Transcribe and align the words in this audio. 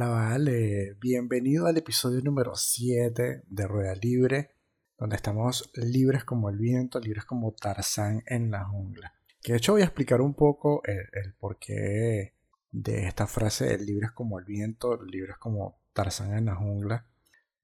Hola, 0.00 0.10
vale. 0.10 0.94
Bienvenido 1.00 1.66
al 1.66 1.76
episodio 1.76 2.20
número 2.20 2.54
7 2.54 3.42
de 3.44 3.66
Rueda 3.66 3.96
Libre, 3.96 4.54
donde 4.96 5.16
estamos 5.16 5.72
libres 5.74 6.22
como 6.22 6.50
el 6.50 6.56
viento, 6.56 7.00
libres 7.00 7.24
como 7.24 7.50
Tarzán 7.50 8.22
en 8.28 8.52
la 8.52 8.64
jungla. 8.64 9.14
Que 9.42 9.54
de 9.54 9.58
hecho 9.58 9.72
voy 9.72 9.82
a 9.82 9.86
explicar 9.86 10.20
un 10.20 10.34
poco 10.34 10.82
el, 10.84 11.34
porqué 11.34 12.32
de 12.70 13.08
esta 13.08 13.26
frase 13.26 13.76
libres 13.76 14.12
como 14.12 14.38
el 14.38 14.44
viento, 14.44 15.02
libres 15.02 15.36
como 15.36 15.80
Tarzán 15.94 16.32
en 16.34 16.44
la 16.44 16.54
jungla. 16.54 17.04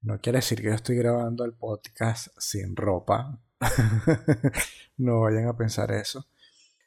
No 0.01 0.19
quiere 0.19 0.39
decir 0.39 0.57
que 0.57 0.67
yo 0.67 0.73
estoy 0.73 0.97
grabando 0.97 1.45
el 1.45 1.53
podcast 1.53 2.27
sin 2.37 2.75
ropa. 2.75 3.39
no 4.97 5.21
vayan 5.21 5.47
a 5.47 5.55
pensar 5.55 5.89
eso. 5.93 6.27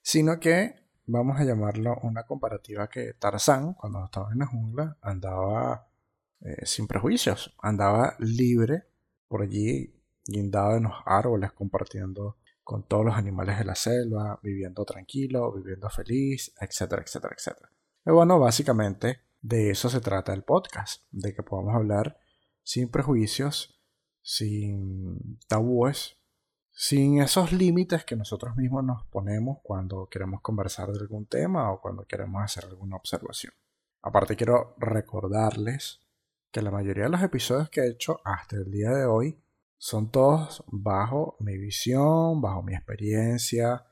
Sino 0.02 0.40
que 0.40 0.74
vamos 1.08 1.40
a 1.40 1.44
llamarlo 1.44 1.96
una 2.02 2.24
comparativa 2.24 2.88
que 2.88 3.14
Tarzán, 3.14 3.74
cuando 3.74 4.04
estaba 4.04 4.30
en 4.32 4.38
la 4.38 4.46
jungla, 4.46 4.96
andaba 5.00 5.88
eh, 6.40 6.64
sin 6.64 6.86
prejuicios, 6.86 7.54
andaba 7.60 8.14
libre 8.18 8.84
por 9.26 9.42
allí, 9.42 9.94
guindado 10.24 10.76
en 10.76 10.84
los 10.84 10.94
árboles, 11.06 11.52
compartiendo 11.52 12.36
con 12.62 12.86
todos 12.86 13.06
los 13.06 13.16
animales 13.16 13.58
de 13.58 13.64
la 13.64 13.74
selva, 13.74 14.38
viviendo 14.42 14.84
tranquilo, 14.84 15.52
viviendo 15.52 15.88
feliz, 15.88 16.54
etcétera, 16.60 17.02
etcétera, 17.02 17.34
etcétera. 17.36 17.70
Y 18.04 18.10
bueno, 18.10 18.38
básicamente 18.38 19.22
de 19.40 19.70
eso 19.70 19.88
se 19.88 20.00
trata 20.00 20.34
el 20.34 20.44
podcast, 20.44 21.04
de 21.10 21.34
que 21.34 21.42
podamos 21.42 21.74
hablar 21.74 22.18
sin 22.62 22.90
prejuicios, 22.90 23.80
sin 24.20 25.38
tabúes, 25.48 26.17
sin 26.80 27.20
esos 27.20 27.52
límites 27.52 28.04
que 28.04 28.14
nosotros 28.14 28.54
mismos 28.54 28.84
nos 28.84 29.04
ponemos 29.06 29.58
cuando 29.64 30.08
queremos 30.08 30.40
conversar 30.42 30.92
de 30.92 31.00
algún 31.00 31.26
tema 31.26 31.72
o 31.72 31.80
cuando 31.80 32.04
queremos 32.04 32.40
hacer 32.40 32.66
alguna 32.66 32.94
observación. 32.94 33.52
Aparte 34.00 34.36
quiero 34.36 34.76
recordarles 34.78 36.00
que 36.52 36.62
la 36.62 36.70
mayoría 36.70 37.02
de 37.02 37.10
los 37.10 37.20
episodios 37.20 37.68
que 37.68 37.80
he 37.80 37.88
hecho 37.88 38.20
hasta 38.24 38.54
el 38.54 38.70
día 38.70 38.90
de 38.90 39.06
hoy 39.06 39.42
son 39.76 40.12
todos 40.12 40.62
bajo 40.68 41.36
mi 41.40 41.58
visión, 41.58 42.40
bajo 42.40 42.62
mi 42.62 42.76
experiencia, 42.76 43.84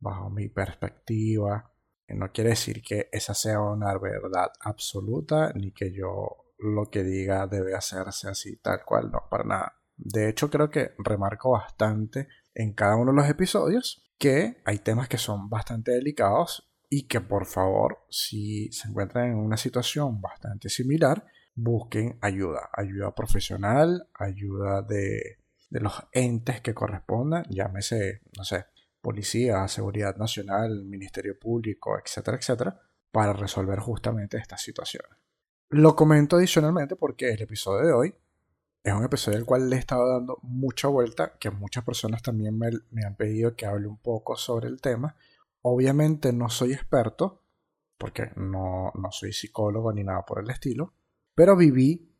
bajo 0.00 0.28
mi 0.28 0.48
perspectiva. 0.48 1.72
No 2.08 2.32
quiere 2.32 2.50
decir 2.50 2.82
que 2.82 3.08
esa 3.12 3.34
sea 3.34 3.60
una 3.60 3.96
verdad 3.98 4.50
absoluta 4.58 5.52
ni 5.52 5.70
que 5.70 5.92
yo 5.92 6.46
lo 6.58 6.90
que 6.90 7.04
diga 7.04 7.46
debe 7.46 7.76
hacerse 7.76 8.28
así 8.28 8.56
tal 8.56 8.84
cual, 8.84 9.12
no, 9.12 9.28
para 9.30 9.44
nada. 9.44 9.81
De 10.04 10.28
hecho, 10.28 10.50
creo 10.50 10.68
que 10.68 10.94
remarco 10.98 11.52
bastante 11.52 12.28
en 12.54 12.72
cada 12.72 12.96
uno 12.96 13.12
de 13.12 13.18
los 13.18 13.30
episodios 13.30 14.04
que 14.18 14.60
hay 14.64 14.78
temas 14.78 15.08
que 15.08 15.16
son 15.18 15.48
bastante 15.48 15.92
delicados 15.92 16.68
y 16.90 17.06
que 17.06 17.20
por 17.20 17.46
favor, 17.46 17.98
si 18.10 18.70
se 18.72 18.88
encuentran 18.88 19.30
en 19.30 19.36
una 19.36 19.56
situación 19.56 20.20
bastante 20.20 20.68
similar, 20.68 21.24
busquen 21.54 22.18
ayuda, 22.20 22.68
ayuda 22.72 23.14
profesional, 23.14 24.08
ayuda 24.14 24.82
de, 24.82 25.38
los 25.70 26.02
entes 26.12 26.60
que 26.60 26.74
correspondan, 26.74 27.44
llámese, 27.48 28.22
no 28.36 28.44
sé, 28.44 28.66
policía, 29.00 29.66
seguridad 29.68 30.16
nacional, 30.16 30.84
ministerio 30.84 31.38
público, 31.38 31.96
etcétera, 31.96 32.36
etcétera, 32.36 32.80
para 33.10 33.32
resolver 33.32 33.78
justamente 33.78 34.36
estas 34.36 34.62
situaciones. 34.62 35.10
Lo 35.70 35.94
comento 35.94 36.36
adicionalmente 36.36 36.96
porque 36.96 37.30
el 37.30 37.40
episodio 37.40 37.86
de 37.86 37.92
hoy 37.92 38.14
es 38.82 38.92
un 38.92 39.04
episodio 39.04 39.38
al 39.38 39.44
cual 39.44 39.70
le 39.70 39.76
he 39.76 39.78
estado 39.78 40.08
dando 40.08 40.38
mucha 40.42 40.88
vuelta, 40.88 41.36
que 41.38 41.50
muchas 41.50 41.84
personas 41.84 42.22
también 42.22 42.58
me, 42.58 43.04
han 43.04 43.16
pedido 43.16 43.54
que 43.54 43.66
hable 43.66 43.86
un 43.86 43.98
poco 43.98 44.36
sobre 44.36 44.68
el 44.68 44.80
tema. 44.80 45.16
Obviamente 45.62 46.32
no 46.32 46.48
soy 46.48 46.72
experto, 46.72 47.44
porque 47.96 48.32
no, 48.34 48.90
no 48.96 49.12
soy 49.12 49.32
psicólogo 49.32 49.92
ni 49.92 50.02
nada 50.02 50.24
por 50.24 50.40
el 50.42 50.50
estilo, 50.50 50.94
pero 51.34 51.56
viví 51.56 52.12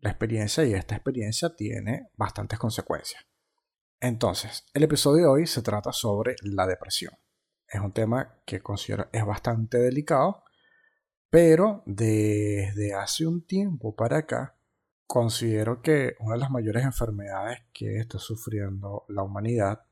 la 0.00 0.10
experiencia 0.10 0.64
y 0.64 0.74
esta 0.74 0.94
experiencia 0.94 1.56
tiene 1.56 2.10
bastantes 2.16 2.58
consecuencias. 2.58 3.24
Entonces, 4.00 4.66
el 4.74 4.82
episodio 4.82 5.22
de 5.22 5.28
hoy 5.28 5.46
se 5.46 5.62
trata 5.62 5.92
sobre 5.92 6.36
la 6.42 6.66
depresión. 6.66 7.14
Es 7.66 7.80
un 7.80 7.92
tema 7.92 8.42
que 8.44 8.60
considero 8.60 9.08
es 9.10 9.24
bastante 9.24 9.78
delicado, 9.78 10.44
pero 11.30 11.82
desde 11.86 12.92
hace 12.92 13.26
un 13.26 13.46
tiempo 13.46 13.96
para 13.96 14.18
acá 14.18 14.58
Considero 15.06 15.82
que 15.82 16.16
una 16.20 16.34
de 16.34 16.40
las 16.40 16.50
mayores 16.50 16.84
enfermedades 16.84 17.62
que 17.72 17.98
está 17.98 18.18
sufriendo 18.18 19.04
la 19.08 19.22
humanidad 19.22 19.84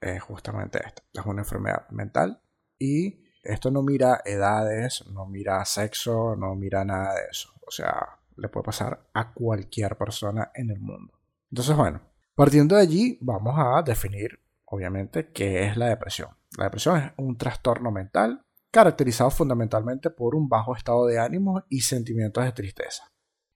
es 0.00 0.22
justamente 0.22 0.80
esta. 0.84 1.02
Es 1.12 1.26
una 1.26 1.42
enfermedad 1.42 1.88
mental 1.90 2.40
y 2.78 3.22
esto 3.42 3.70
no 3.70 3.82
mira 3.82 4.20
edades, 4.24 5.04
no 5.12 5.26
mira 5.26 5.64
sexo, 5.64 6.36
no 6.36 6.54
mira 6.54 6.84
nada 6.84 7.14
de 7.14 7.22
eso. 7.30 7.52
O 7.66 7.70
sea, 7.70 8.18
le 8.36 8.48
puede 8.48 8.64
pasar 8.64 9.08
a 9.12 9.32
cualquier 9.32 9.96
persona 9.96 10.50
en 10.54 10.70
el 10.70 10.80
mundo. 10.80 11.18
Entonces, 11.50 11.76
bueno, 11.76 12.00
partiendo 12.34 12.76
de 12.76 12.82
allí 12.82 13.18
vamos 13.20 13.54
a 13.58 13.82
definir, 13.82 14.40
obviamente, 14.64 15.32
qué 15.32 15.66
es 15.66 15.76
la 15.76 15.86
depresión. 15.86 16.30
La 16.56 16.64
depresión 16.64 16.98
es 16.98 17.12
un 17.16 17.36
trastorno 17.36 17.90
mental 17.90 18.44
caracterizado 18.70 19.30
fundamentalmente 19.30 20.10
por 20.10 20.34
un 20.34 20.48
bajo 20.48 20.74
estado 20.74 21.06
de 21.06 21.18
ánimo 21.18 21.62
y 21.68 21.82
sentimientos 21.82 22.44
de 22.44 22.52
tristeza. 22.52 23.11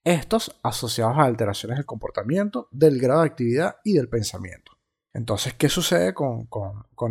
Estos 0.06 0.56
asociados 0.62 1.18
a 1.18 1.24
alteraciones 1.24 1.78
del 1.78 1.84
comportamiento, 1.84 2.68
del 2.70 3.00
grado 3.00 3.22
de 3.22 3.26
actividad 3.26 3.78
y 3.82 3.94
del 3.94 4.08
pensamiento. 4.08 4.70
Entonces, 5.12 5.54
¿qué 5.54 5.68
sucede 5.68 6.14
con, 6.14 6.46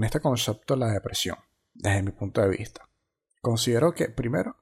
este 0.01 0.21
concepto 0.21 0.75
de 0.75 0.79
la 0.79 0.91
depresión? 0.93 1.35
Desde 1.73 2.01
mi 2.03 2.11
punto 2.11 2.39
de 2.39 2.47
vista. 2.47 2.87
Considero 3.41 3.93
que, 3.93 4.07
primero, 4.07 4.55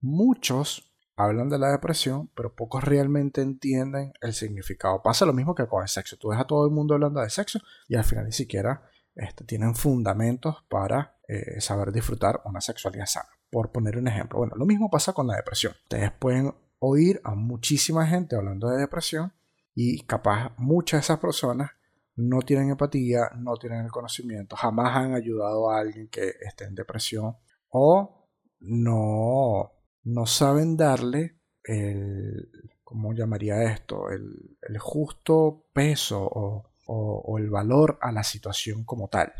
muchos 0.00 0.94
hablan 1.16 1.48
de 1.48 1.58
la 1.58 1.72
depresión, 1.72 2.30
pero 2.36 2.54
pocos 2.54 2.84
realmente 2.84 3.42
entienden 3.42 4.12
el 4.20 4.32
significado. 4.32 5.02
Pasa 5.02 5.26
lo 5.26 5.32
mismo 5.32 5.56
que 5.56 5.66
con 5.66 5.82
el 5.82 5.88
sexo. 5.88 6.16
Tú 6.16 6.28
ves 6.28 6.38
a 6.38 6.46
todo 6.46 6.64
el 6.64 6.70
mundo 6.70 6.94
hablando 6.94 7.20
de 7.20 7.30
sexo 7.30 7.58
y 7.88 7.96
al 7.96 8.04
final 8.04 8.26
ni 8.26 8.32
siquiera 8.32 8.88
este, 9.16 9.42
tienen 9.42 9.74
fundamentos 9.74 10.64
para 10.68 11.16
eh, 11.26 11.60
saber 11.60 11.90
disfrutar 11.90 12.42
una 12.44 12.60
sexualidad 12.60 13.06
sana. 13.06 13.30
Por 13.50 13.72
poner 13.72 13.98
un 13.98 14.06
ejemplo. 14.06 14.38
Bueno, 14.38 14.54
lo 14.54 14.66
mismo 14.66 14.88
pasa 14.88 15.12
con 15.12 15.26
la 15.26 15.34
depresión. 15.34 15.74
Ustedes 15.82 16.12
pueden 16.12 16.54
oír 16.84 17.20
a 17.22 17.36
muchísima 17.36 18.06
gente 18.08 18.34
hablando 18.34 18.68
de 18.68 18.80
depresión 18.80 19.32
y 19.72 20.02
capaz 20.02 20.52
muchas 20.58 20.98
de 20.98 21.02
esas 21.02 21.20
personas 21.20 21.70
no 22.16 22.40
tienen 22.42 22.70
empatía, 22.70 23.30
no 23.36 23.56
tienen 23.56 23.84
el 23.84 23.90
conocimiento, 23.90 24.56
jamás 24.56 24.96
han 24.96 25.14
ayudado 25.14 25.70
a 25.70 25.78
alguien 25.78 26.08
que 26.08 26.34
esté 26.40 26.64
en 26.64 26.74
depresión 26.74 27.36
o 27.68 28.28
no, 28.58 29.72
no 30.02 30.26
saben 30.26 30.76
darle 30.76 31.38
el, 31.62 32.50
¿cómo 32.82 33.14
llamaría 33.14 33.62
esto? 33.62 34.10
El, 34.10 34.56
justo 34.80 35.66
peso 35.72 36.20
o, 36.20 36.64
o, 36.86 37.38
el 37.38 37.48
valor 37.48 37.96
a 38.00 38.10
la 38.10 38.24
situación 38.24 38.84
como 38.84 39.06
tal. 39.06 39.32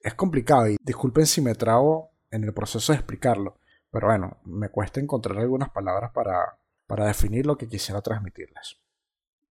Es 0.00 0.12
complicado 0.14 0.68
y 0.68 0.76
disculpen 0.82 1.24
si 1.24 1.40
me 1.40 1.54
trago 1.54 2.10
en 2.30 2.44
el 2.44 2.52
proceso 2.52 2.92
de 2.92 2.98
explicarlo, 2.98 3.58
pero 3.90 4.08
bueno, 4.08 4.36
me 4.44 4.68
cuesta 4.68 5.00
encontrar 5.00 5.38
algunas 5.38 5.70
palabras 5.70 6.12
para, 6.12 6.59
para 6.90 7.06
definir 7.06 7.46
lo 7.46 7.56
que 7.56 7.68
quisiera 7.68 8.02
transmitirles. 8.02 8.80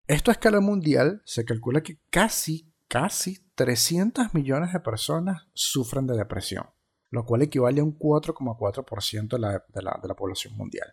Esto 0.07 0.31
a 0.31 0.35
escala 0.35 0.61
mundial 0.61 1.21
se 1.25 1.43
calcula 1.43 1.83
que 1.83 1.99
casi, 2.09 2.73
casi 2.87 3.51
300 3.55 4.33
millones 4.33 4.71
de 4.71 4.79
personas 4.79 5.45
sufren 5.53 6.07
de 6.07 6.15
depresión, 6.15 6.69
lo 7.09 7.25
cual 7.25 7.41
equivale 7.41 7.81
a 7.81 7.83
un 7.83 7.99
4,4% 7.99 9.27
de 9.27 9.39
la, 9.39 9.51
de, 9.67 9.81
la, 9.81 9.99
de 10.01 10.07
la 10.07 10.15
población 10.15 10.55
mundial, 10.55 10.87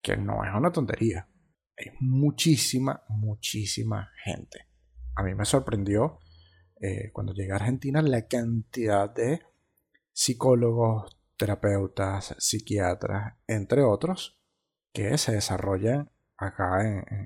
que 0.00 0.16
no 0.16 0.44
es 0.44 0.54
una 0.54 0.70
tontería. 0.70 1.28
Es 1.76 1.92
muchísima, 1.98 3.02
muchísima 3.08 4.12
gente. 4.22 4.68
A 5.16 5.24
mí 5.24 5.34
me 5.34 5.44
sorprendió 5.44 6.20
eh, 6.80 7.10
cuando 7.12 7.34
llegué 7.34 7.50
a 7.50 7.56
Argentina 7.56 8.00
la 8.00 8.28
cantidad 8.28 9.12
de 9.12 9.40
psicólogos, 10.12 11.18
terapeutas, 11.36 12.36
psiquiatras, 12.38 13.38
entre 13.48 13.82
otros, 13.82 14.39
que 14.92 15.16
se 15.18 15.32
desarrollan 15.32 16.10
acá 16.36 16.82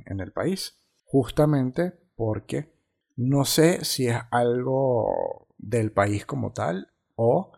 en, 0.07 0.21
el 0.21 0.33
país. 0.33 0.79
Justamente 1.05 1.93
porque 2.17 2.75
no 3.17 3.45
sé 3.45 3.85
si 3.85 4.09
es 4.09 4.19
algo 4.31 5.49
del 5.57 5.93
país 5.93 6.27
como 6.27 6.53
tal 6.53 6.93
o 7.15 7.53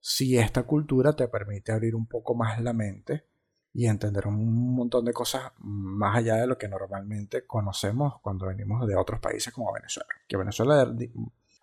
si 0.00 0.38
esta 0.38 0.64
cultura 0.64 1.14
te 1.14 1.28
permite 1.28 1.72
abrir 1.72 1.94
un 1.94 2.06
poco 2.06 2.34
más 2.34 2.60
la 2.60 2.72
mente 2.72 3.26
y 3.72 3.86
entender 3.86 4.26
un 4.26 4.74
montón 4.74 5.04
de 5.04 5.12
cosas 5.12 5.52
más 5.58 6.16
allá 6.16 6.36
de 6.36 6.46
lo 6.46 6.58
que 6.58 6.68
normalmente 6.68 7.46
conocemos 7.46 8.14
cuando 8.22 8.46
venimos 8.46 8.86
de 8.88 8.96
otros 8.96 9.20
países 9.20 9.52
como 9.52 9.72
Venezuela. 9.72 10.08
Que 10.26 10.36
Venezuela, 10.36 10.92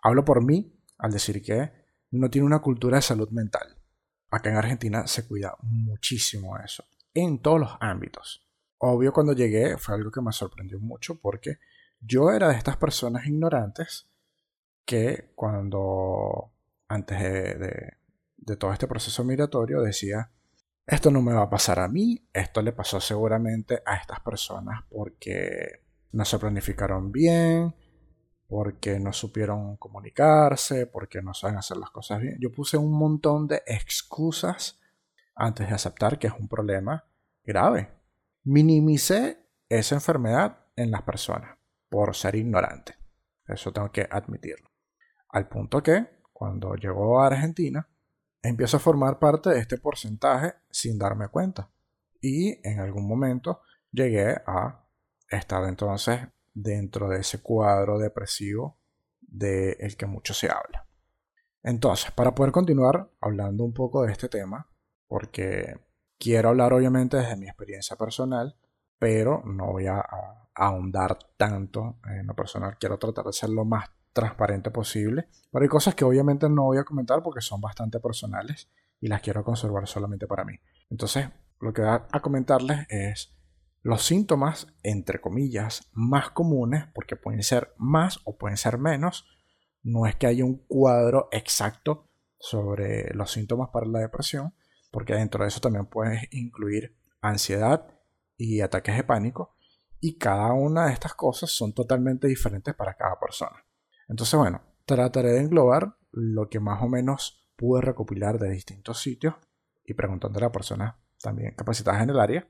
hablo 0.02 0.24
por 0.24 0.42
mí 0.44 0.72
al 0.98 1.12
decir 1.12 1.42
que 1.42 1.72
no 2.12 2.30
tiene 2.30 2.46
una 2.46 2.60
cultura 2.60 2.96
de 2.96 3.02
salud 3.02 3.28
mental. 3.30 3.76
Acá 4.30 4.50
en 4.50 4.56
Argentina 4.56 5.06
se 5.06 5.26
cuida 5.26 5.56
muchísimo 5.60 6.56
eso 6.58 6.84
en 7.16 7.40
todos 7.40 7.58
los 7.58 7.76
ámbitos. 7.80 8.46
Obvio 8.78 9.12
cuando 9.12 9.32
llegué 9.32 9.78
fue 9.78 9.94
algo 9.94 10.10
que 10.10 10.20
me 10.20 10.32
sorprendió 10.32 10.78
mucho 10.78 11.18
porque 11.18 11.58
yo 11.98 12.30
era 12.30 12.48
de 12.48 12.56
estas 12.56 12.76
personas 12.76 13.26
ignorantes 13.26 14.06
que 14.84 15.32
cuando 15.34 16.52
antes 16.88 17.18
de, 17.18 18.56
todo 18.58 18.72
este 18.72 18.86
proceso 18.86 19.24
migratorio 19.24 19.80
decía, 19.80 20.30
esto 20.86 21.10
no 21.10 21.22
me 21.22 21.32
va 21.32 21.42
a 21.42 21.50
pasar 21.50 21.80
a 21.80 21.88
mí, 21.88 22.28
esto 22.32 22.62
le 22.62 22.72
pasó 22.72 23.00
seguramente 23.00 23.82
a 23.84 23.96
estas 23.96 24.20
personas 24.20 24.84
porque 24.90 25.82
no 26.12 26.24
se 26.24 26.38
planificaron 26.38 27.10
bien, 27.10 27.74
porque 28.46 29.00
no 29.00 29.12
supieron 29.12 29.78
comunicarse, 29.78 30.86
porque 30.86 31.22
no 31.22 31.34
saben 31.34 31.56
hacer 31.56 31.78
las 31.78 31.90
cosas 31.90 32.20
bien. 32.20 32.36
Yo 32.38 32.52
puse 32.52 32.76
un 32.76 32.92
montón 32.92 33.48
de 33.48 33.62
excusas 33.66 34.78
antes 35.36 35.68
de 35.68 35.74
aceptar 35.74 36.18
que 36.18 36.26
es 36.26 36.32
un 36.32 36.48
problema 36.48 37.04
grave. 37.44 37.92
Minimicé 38.42 39.38
esa 39.68 39.94
enfermedad 39.94 40.66
en 40.74 40.90
las 40.90 41.02
personas 41.02 41.58
por 41.88 42.16
ser 42.16 42.34
ignorante. 42.34 42.94
Eso 43.46 43.72
tengo 43.72 43.92
que 43.92 44.08
admitirlo. 44.10 44.70
Al 45.28 45.48
punto 45.48 45.82
que, 45.82 46.20
cuando 46.32 46.74
llegó 46.74 47.20
a 47.20 47.28
Argentina, 47.28 47.88
empiezo 48.42 48.78
a 48.78 48.80
formar 48.80 49.18
parte 49.18 49.50
de 49.50 49.60
este 49.60 49.78
porcentaje 49.78 50.54
sin 50.70 50.98
darme 50.98 51.28
cuenta. 51.28 51.70
Y 52.20 52.66
en 52.66 52.80
algún 52.80 53.06
momento 53.06 53.60
llegué 53.92 54.34
a 54.46 54.84
estar 55.28 55.64
entonces 55.64 56.20
dentro 56.54 57.08
de 57.08 57.20
ese 57.20 57.42
cuadro 57.42 57.98
depresivo 57.98 58.78
del 59.20 59.96
que 59.96 60.06
mucho 60.06 60.32
se 60.34 60.48
habla. 60.48 60.86
Entonces, 61.62 62.10
para 62.12 62.34
poder 62.34 62.52
continuar 62.52 63.10
hablando 63.20 63.64
un 63.64 63.74
poco 63.74 64.04
de 64.04 64.12
este 64.12 64.28
tema, 64.28 64.68
porque 65.06 65.78
quiero 66.18 66.48
hablar 66.48 66.72
obviamente 66.72 67.16
desde 67.16 67.36
mi 67.36 67.46
experiencia 67.46 67.96
personal, 67.96 68.56
pero 68.98 69.42
no 69.44 69.72
voy 69.72 69.86
a, 69.86 70.04
ahondar 70.58 71.18
tanto 71.36 71.98
en 72.06 72.26
lo 72.26 72.34
personal, 72.34 72.78
quiero 72.80 72.98
tratar 72.98 73.26
de 73.26 73.32
ser 73.34 73.50
lo 73.50 73.66
más 73.66 73.90
transparente 74.14 74.70
posible, 74.70 75.28
pero 75.52 75.62
hay 75.62 75.68
cosas 75.68 75.94
que 75.94 76.06
obviamente 76.06 76.48
no 76.48 76.64
voy 76.64 76.78
a 76.78 76.84
comentar 76.84 77.22
porque 77.22 77.42
son 77.42 77.60
bastante 77.60 78.00
personales 78.00 78.70
y 78.98 79.08
las 79.08 79.20
quiero 79.20 79.44
conservar 79.44 79.86
solamente 79.86 80.26
para 80.26 80.46
mí. 80.46 80.58
Entonces, 80.88 81.28
lo 81.60 81.74
que 81.74 81.82
voy 81.82 81.90
a 82.10 82.20
comentarles 82.22 82.86
es 82.88 83.36
los 83.82 84.02
síntomas, 84.02 84.66
entre 84.82 85.20
comillas, 85.20 85.90
más 85.92 86.30
comunes, 86.30 86.86
porque 86.94 87.14
pueden 87.14 87.42
ser 87.42 87.72
más 87.76 88.18
o 88.24 88.36
pueden 88.36 88.56
ser 88.56 88.78
menos, 88.78 89.28
no 89.82 90.06
es 90.06 90.16
que 90.16 90.26
haya 90.26 90.44
un 90.44 90.56
cuadro 90.66 91.28
exacto 91.30 92.08
sobre 92.38 93.14
los 93.14 93.30
síntomas 93.30 93.68
para 93.70 93.86
la 93.86 94.00
depresión, 94.00 94.54
porque 94.96 95.12
dentro 95.12 95.44
de 95.44 95.48
eso 95.48 95.60
también 95.60 95.84
puedes 95.84 96.22
incluir 96.30 96.96
ansiedad 97.20 97.86
y 98.38 98.62
ataques 98.62 98.96
de 98.96 99.04
pánico, 99.04 99.54
y 100.00 100.16
cada 100.16 100.54
una 100.54 100.86
de 100.86 100.94
estas 100.94 101.12
cosas 101.12 101.50
son 101.50 101.74
totalmente 101.74 102.26
diferentes 102.26 102.74
para 102.74 102.94
cada 102.94 103.20
persona. 103.20 103.62
Entonces, 104.08 104.38
bueno, 104.38 104.62
trataré 104.86 105.32
de 105.32 105.40
englobar 105.40 105.98
lo 106.12 106.48
que 106.48 106.60
más 106.60 106.82
o 106.82 106.88
menos 106.88 107.46
pude 107.56 107.82
recopilar 107.82 108.38
de 108.38 108.48
distintos 108.48 108.98
sitios 108.98 109.34
y 109.84 109.92
preguntándole 109.92 110.46
a 110.46 110.50
personas 110.50 110.94
también 111.20 111.54
capacitadas 111.54 112.02
en 112.02 112.08
el 112.08 112.18
área 112.18 112.48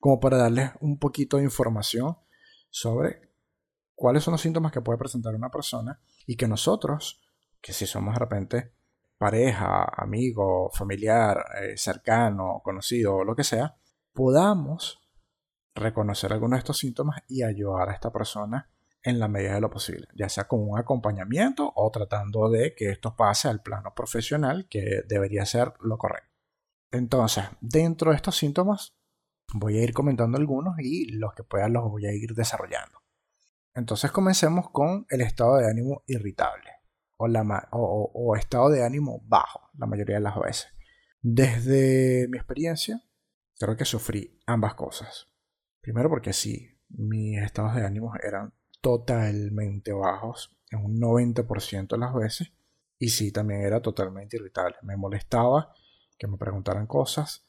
como 0.00 0.18
para 0.18 0.36
darles 0.36 0.72
un 0.80 0.98
poquito 0.98 1.36
de 1.36 1.44
información 1.44 2.18
sobre 2.70 3.30
cuáles 3.94 4.24
son 4.24 4.32
los 4.32 4.40
síntomas 4.40 4.72
que 4.72 4.80
puede 4.80 4.98
presentar 4.98 5.32
una 5.36 5.52
persona 5.52 6.00
y 6.26 6.34
que 6.34 6.48
nosotros, 6.48 7.22
que 7.60 7.72
si 7.72 7.86
somos 7.86 8.14
de 8.14 8.18
repente 8.18 8.72
pareja, 9.18 9.84
amigo, 9.96 10.70
familiar, 10.72 11.44
eh, 11.62 11.76
cercano, 11.76 12.60
conocido, 12.64 13.24
lo 13.24 13.34
que 13.34 13.44
sea, 13.44 13.76
podamos 14.12 15.00
reconocer 15.74 16.32
algunos 16.32 16.58
de 16.58 16.60
estos 16.60 16.78
síntomas 16.78 17.22
y 17.28 17.42
ayudar 17.42 17.88
a 17.88 17.94
esta 17.94 18.12
persona 18.12 18.70
en 19.02 19.18
la 19.18 19.28
medida 19.28 19.54
de 19.54 19.60
lo 19.60 19.70
posible, 19.70 20.08
ya 20.14 20.28
sea 20.28 20.48
con 20.48 20.66
un 20.66 20.78
acompañamiento 20.78 21.70
o 21.74 21.90
tratando 21.90 22.48
de 22.48 22.74
que 22.74 22.90
esto 22.90 23.16
pase 23.16 23.48
al 23.48 23.62
plano 23.62 23.92
profesional, 23.94 24.66
que 24.68 25.02
debería 25.06 25.44
ser 25.44 25.74
lo 25.80 25.98
correcto. 25.98 26.30
Entonces, 26.90 27.44
dentro 27.60 28.10
de 28.10 28.16
estos 28.16 28.36
síntomas 28.36 28.94
Voy 29.52 29.78
a 29.78 29.82
ir 29.82 29.92
comentando 29.92 30.38
algunos 30.38 30.78
y 30.80 31.12
los 31.12 31.34
que 31.34 31.44
puedan 31.44 31.72
los 31.72 31.84
voy 31.84 32.06
a 32.06 32.12
ir 32.12 32.34
desarrollando. 32.34 33.02
Entonces 33.74 34.10
comencemos 34.10 34.70
con 34.70 35.06
el 35.08 35.20
estado 35.20 35.56
de 35.56 35.70
ánimo 35.70 36.02
irritable 36.06 36.70
o, 37.16 38.36
estado 38.36 38.70
de 38.70 38.84
ánimo 38.84 39.22
bajo 39.26 39.70
la 39.78 39.86
mayoría 39.86 40.16
de 40.16 40.22
las 40.22 40.38
veces. 40.38 40.68
Desde 41.20 42.28
mi 42.28 42.36
experiencia, 42.36 43.02
creo 43.58 43.76
que 43.76 43.84
sufrí 43.84 44.40
ambas 44.46 44.74
cosas. 44.74 45.28
Primero 45.80 46.08
porque 46.08 46.32
sí, 46.32 46.68
mis 46.88 47.38
estados 47.38 47.74
de 47.74 47.84
ánimo 47.84 48.12
eran 48.22 48.52
totalmente 48.80 49.92
bajos 49.92 50.56
en 50.70 50.84
un 50.84 51.00
90% 51.00 51.88
de 51.88 51.98
las 51.98 52.14
veces. 52.14 52.52
Y 52.98 53.08
sí, 53.08 53.32
también 53.32 53.62
era 53.62 53.80
totalmente 53.80 54.36
irritable. 54.36 54.76
Me 54.82 54.96
molestaba 54.96 55.74
que 56.18 56.26
me 56.26 56.36
preguntaran 56.36 56.86
cosas 56.86 57.46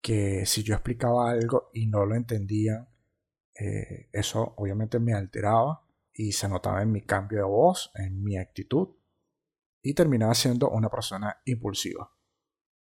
que 0.00 0.44
si 0.46 0.62
yo 0.62 0.74
explicaba 0.74 1.30
algo 1.30 1.70
y 1.72 1.86
no 1.86 2.04
lo 2.04 2.14
entendían, 2.14 2.88
eh, 3.58 4.08
eso 4.12 4.54
obviamente 4.56 4.98
me 4.98 5.14
alteraba 5.14 5.81
y 6.14 6.32
se 6.32 6.48
notaba 6.48 6.82
en 6.82 6.92
mi 6.92 7.02
cambio 7.02 7.38
de 7.38 7.44
voz, 7.44 7.90
en 7.94 8.22
mi 8.22 8.36
actitud 8.36 8.96
y 9.82 9.94
terminaba 9.94 10.34
siendo 10.34 10.70
una 10.70 10.88
persona 10.88 11.40
impulsiva. 11.44 12.12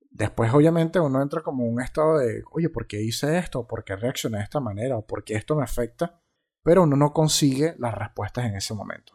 Después 0.10 0.54
obviamente 0.54 1.00
uno 1.00 1.22
entra 1.22 1.42
como 1.42 1.66
un 1.66 1.82
estado 1.82 2.20
de, 2.20 2.44
oye, 2.52 2.70
¿por 2.70 2.86
qué 2.86 3.02
hice 3.02 3.38
esto? 3.38 3.66
¿Por 3.66 3.84
qué 3.84 3.96
reaccioné 3.96 4.38
de 4.38 4.44
esta 4.44 4.60
manera? 4.60 4.98
¿O 4.98 5.08
por 5.08 5.24
qué 5.24 5.36
esto 5.36 5.56
me 5.56 5.64
afecta? 5.64 6.22
Pero 6.64 6.84
uno 6.84 6.98
no 6.98 7.14
consigue 7.14 7.76
las 7.80 7.96
respuestas 7.96 8.46
en 8.46 8.56
ese 8.56 8.74
momento. 8.74 9.14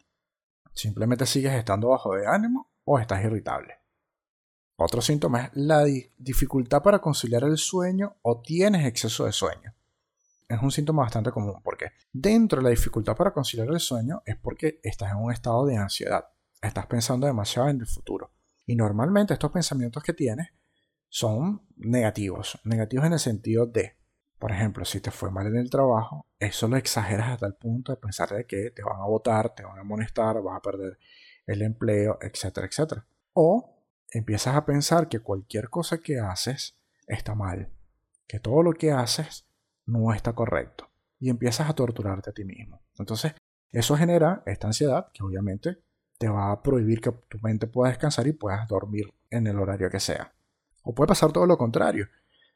Simplemente 0.72 1.26
sigues 1.26 1.52
estando 1.52 1.88
bajo 1.88 2.14
de 2.14 2.26
ánimo 2.26 2.72
o 2.84 2.98
estás 2.98 3.22
irritable. 3.24 3.74
Otro 4.78 5.00
síntoma 5.00 5.44
es 5.44 5.50
la 5.54 5.84
dificultad 6.18 6.82
para 6.82 7.00
conciliar 7.00 7.44
el 7.44 7.56
sueño 7.56 8.16
o 8.22 8.40
tienes 8.40 8.86
exceso 8.86 9.26
de 9.26 9.32
sueño. 9.32 9.75
Es 10.48 10.62
un 10.62 10.70
síntoma 10.70 11.02
bastante 11.02 11.32
común 11.32 11.60
porque 11.62 11.90
dentro 12.12 12.58
de 12.58 12.64
la 12.64 12.70
dificultad 12.70 13.16
para 13.16 13.32
conciliar 13.32 13.68
el 13.68 13.80
sueño 13.80 14.22
es 14.24 14.36
porque 14.36 14.80
estás 14.82 15.10
en 15.10 15.18
un 15.18 15.32
estado 15.32 15.66
de 15.66 15.76
ansiedad. 15.76 16.24
Estás 16.62 16.86
pensando 16.86 17.26
demasiado 17.26 17.68
en 17.68 17.80
el 17.80 17.86
futuro. 17.86 18.32
Y 18.64 18.76
normalmente 18.76 19.34
estos 19.34 19.50
pensamientos 19.50 20.02
que 20.02 20.12
tienes 20.12 20.48
son 21.08 21.66
negativos. 21.76 22.58
Negativos 22.64 23.06
en 23.06 23.12
el 23.14 23.18
sentido 23.18 23.66
de, 23.66 23.96
por 24.38 24.52
ejemplo, 24.52 24.84
si 24.84 25.00
te 25.00 25.10
fue 25.10 25.30
mal 25.30 25.46
en 25.46 25.56
el 25.56 25.70
trabajo, 25.70 26.26
eso 26.38 26.68
lo 26.68 26.76
exageras 26.76 27.30
hasta 27.30 27.46
el 27.46 27.54
punto 27.54 27.92
de 27.92 27.98
pensar 27.98 28.30
de 28.30 28.46
que 28.46 28.70
te 28.70 28.82
van 28.82 29.00
a 29.00 29.06
votar, 29.06 29.54
te 29.54 29.64
van 29.64 29.78
a 29.78 29.80
amonestar, 29.80 30.40
vas 30.42 30.58
a 30.58 30.62
perder 30.62 30.98
el 31.46 31.62
empleo, 31.62 32.18
etcétera, 32.20 32.66
etcétera. 32.66 33.06
O 33.32 33.82
empiezas 34.10 34.54
a 34.54 34.64
pensar 34.64 35.08
que 35.08 35.20
cualquier 35.20 35.70
cosa 35.70 35.98
que 35.98 36.18
haces 36.18 36.78
está 37.06 37.34
mal, 37.34 37.72
que 38.26 38.40
todo 38.40 38.62
lo 38.62 38.72
que 38.72 38.92
haces 38.92 39.45
no 39.86 40.12
está 40.12 40.34
correcto 40.34 40.88
y 41.18 41.30
empiezas 41.30 41.70
a 41.70 41.74
torturarte 41.74 42.30
a 42.30 42.32
ti 42.32 42.44
mismo. 42.44 42.82
Entonces, 42.98 43.34
eso 43.70 43.96
genera 43.96 44.42
esta 44.46 44.66
ansiedad 44.66 45.08
que 45.12 45.22
obviamente 45.22 45.78
te 46.18 46.28
va 46.28 46.52
a 46.52 46.62
prohibir 46.62 47.00
que 47.00 47.12
tu 47.28 47.38
mente 47.42 47.66
pueda 47.66 47.90
descansar 47.90 48.26
y 48.26 48.32
puedas 48.32 48.66
dormir 48.68 49.14
en 49.30 49.46
el 49.46 49.58
horario 49.58 49.90
que 49.90 50.00
sea. 50.00 50.32
O 50.82 50.94
puede 50.94 51.08
pasar 51.08 51.32
todo 51.32 51.46
lo 51.46 51.58
contrario, 51.58 52.06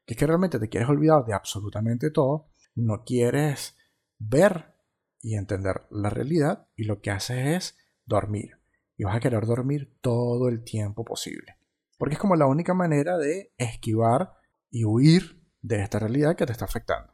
que 0.07 0.15
es 0.15 0.19
que 0.19 0.27
realmente 0.27 0.59
te 0.59 0.69
quieres 0.69 0.89
olvidar 0.89 1.25
de 1.25 1.35
absolutamente 1.35 2.11
todo, 2.11 2.49
no 2.75 3.05
quieres 3.05 3.77
ver 4.19 4.75
y 5.21 5.35
entender 5.35 5.83
la 5.91 6.11
realidad 6.11 6.69
y 6.77 6.85
lo 6.85 7.01
que 7.01 7.11
haces 7.11 7.47
es 7.47 7.79
dormir 8.07 8.61
y 8.97 9.05
vas 9.05 9.17
a 9.17 9.21
querer 9.21 9.47
dormir 9.47 9.97
todo 10.01 10.49
el 10.49 10.63
tiempo 10.63 11.05
posible. 11.05 11.57
Porque 11.97 12.15
es 12.15 12.21
como 12.21 12.37
la 12.37 12.47
única 12.47 12.75
manera 12.75 13.19
de 13.19 13.53
esquivar 13.57 14.35
y 14.71 14.85
huir 14.85 15.43
de 15.63 15.83
esta 15.83 15.99
realidad 15.99 16.37
que 16.37 16.47
te 16.47 16.53
está 16.53 16.67
afectando. 16.67 17.13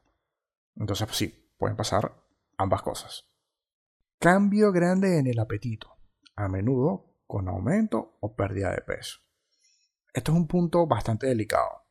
Entonces, 0.77 1.07
pues 1.07 1.17
sí, 1.17 1.53
pueden 1.59 1.77
pasar 1.77 2.15
ambas 2.59 2.83
cosas. 2.83 3.29
Cambio 4.19 4.73
grande 4.73 5.19
en 5.19 5.27
el 5.27 5.39
apetito, 5.39 5.97
a 6.35 6.49
menudo 6.49 7.15
con 7.27 7.49
aumento 7.49 8.17
o 8.21 8.35
pérdida 8.35 8.71
de 8.71 8.83
peso. 8.83 9.19
Esto 10.13 10.33
es 10.33 10.39
un 10.39 10.47
punto 10.47 10.87
bastante 10.87 11.27
delicado. 11.27 11.85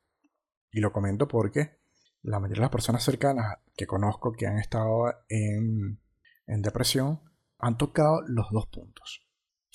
Y 0.72 0.80
lo 0.80 0.92
comento 0.92 1.27
porque 1.27 1.80
la 2.24 2.39
mayoría 2.39 2.62
de 2.62 2.65
las 2.65 2.72
personas 2.72 3.04
cercanas 3.04 3.60
que 3.75 3.86
conozco 3.86 4.32
que 4.32 4.48
han 4.48 4.58
estado 4.58 5.13
en, 5.30 6.01
en 6.48 6.62
depresión 6.62 7.22
han 7.60 7.77
tocado 7.77 8.22
los 8.27 8.50
dos 8.51 8.68
puntos 8.68 9.25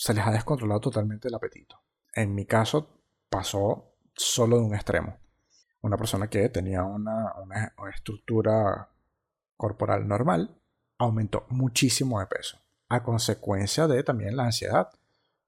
se 0.01 0.15
les 0.15 0.27
ha 0.27 0.31
descontrolado 0.31 0.81
totalmente 0.81 1.29
el 1.29 1.35
apetito. 1.35 1.79
En 2.15 2.35
mi 2.35 2.47
caso 2.47 3.03
pasó 3.29 3.99
solo 4.15 4.57
de 4.57 4.63
un 4.63 4.75
extremo. 4.75 5.19
Una 5.83 5.99
persona 5.99 6.27
que 6.31 6.49
tenía 6.49 6.85
una, 6.85 7.35
estructura 7.95 8.89
corporal 9.61 10.09
normal 10.09 10.57
aumentó 10.97 11.45
muchísimo 11.51 12.19
de 12.19 12.27
peso, 12.27 12.59
a 12.89 13.03
consecuencia 13.03 13.87
de 13.87 14.03
también 14.03 14.35
la 14.35 14.45
ansiedad, 14.45 14.89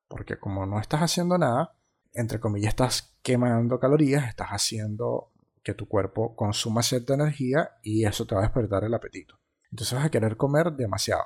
porque 0.06 0.38
como 0.38 0.66
no 0.66 0.78
estás 0.78 1.00
haciendo 1.00 1.38
nada, 1.38 1.74
entre 2.12 2.38
comillas 2.38 2.68
estás 2.74 3.16
quemando 3.22 3.80
calorías, 3.80 4.28
estás 4.28 4.48
haciendo 4.50 5.32
que 5.62 5.72
tu 5.72 5.88
cuerpo 5.88 6.36
consuma 6.36 6.82
cierta 6.82 7.14
energía 7.14 7.70
y 7.82 8.04
eso 8.04 8.26
te 8.26 8.34
va 8.34 8.42
a 8.42 8.44
despertar 8.44 8.84
el 8.84 8.92
apetito. 8.92 9.38
Entonces 9.70 9.96
vas 9.96 10.04
a 10.04 10.10
querer 10.10 10.36
comer 10.36 10.72
demasiado. 10.72 11.24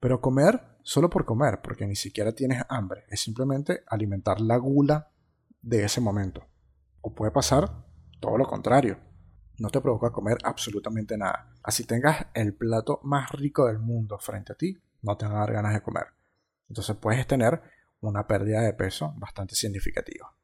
Pero 0.00 0.22
comer 0.22 0.78
solo 0.82 1.10
por 1.10 1.26
comer, 1.26 1.60
porque 1.60 1.86
ni 1.86 1.96
siquiera 1.96 2.32
tienes 2.32 2.62
hambre, 2.70 3.04
es 3.10 3.20
simplemente 3.20 3.82
alimentar 3.88 4.40
la 4.40 4.56
gula 4.56 5.10
de 5.60 5.84
ese 5.84 6.00
momento. 6.00 6.46
O 7.02 7.14
puede 7.14 7.30
pasar 7.30 7.84
Todo 8.20 8.38
lo 8.38 8.46
contrario. 8.46 8.98
No 9.58 9.68
te 9.68 9.80
provoca 9.80 10.10
comer 10.10 10.38
absolutamente 10.44 11.18
nada. 11.18 11.51
Así 11.62 11.84
tengas 11.84 12.26
el 12.34 12.54
plato 12.54 13.00
más 13.04 13.30
rico 13.30 13.66
del 13.66 13.78
mundo 13.78 14.18
frente 14.18 14.52
a 14.52 14.56
ti, 14.56 14.80
no 15.02 15.16
te 15.16 15.26
van 15.26 15.36
a 15.36 15.40
dar 15.40 15.52
ganas 15.52 15.74
de 15.74 15.82
comer. 15.82 16.06
Entonces 16.68 16.96
puedes 16.96 17.26
tener 17.26 17.62
una 18.00 18.26
pérdida 18.26 18.60
de 18.62 18.72
peso 18.72 19.12
bastante 19.16 19.54
significativa. 19.54 20.34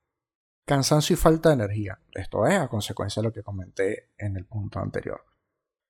Cansancio 0.65 1.15
y 1.15 1.17
falta 1.17 1.49
de 1.49 1.57
energía. 1.57 1.99
Esto 2.13 2.47
es 2.47 2.59
a 2.59 2.69
consecuencia 2.69 3.23
de 3.23 3.29
lo 3.29 3.33
que 3.33 3.43
comenté 3.43 4.11
en 4.19 4.37
el 4.37 4.45
punto 4.45 4.79
anterior. 4.79 5.25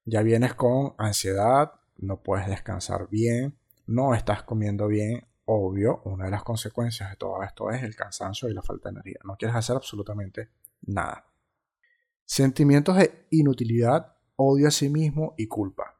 Ya 0.04 0.22
vienes 0.22 0.54
con 0.54 0.94
ansiedad, 0.96 1.72
no 1.98 2.22
puedes 2.22 2.46
descansar 2.46 3.08
bien, 3.10 3.58
no 3.86 4.14
estás 4.14 4.44
comiendo 4.44 4.86
bien. 4.86 5.26
Obvio, 5.46 6.02
una 6.04 6.26
de 6.26 6.30
las 6.30 6.44
consecuencias 6.44 7.10
de 7.10 7.16
todo 7.16 7.42
esto 7.42 7.70
es 7.70 7.82
el 7.82 7.96
cansancio 7.96 8.48
y 8.48 8.54
la 8.54 8.62
falta 8.62 8.88
de 8.88 8.96
energía. 8.96 9.18
No 9.24 9.36
quieres 9.36 9.56
hacer 9.56 9.76
absolutamente 9.76 10.50
nada. 10.82 11.24
Sentimientos 12.24 12.96
de 12.96 13.26
inutilidad, 13.30 14.17
odio 14.40 14.68
a 14.68 14.70
sí 14.70 14.88
mismo 14.88 15.34
y 15.36 15.48
culpa. 15.48 15.98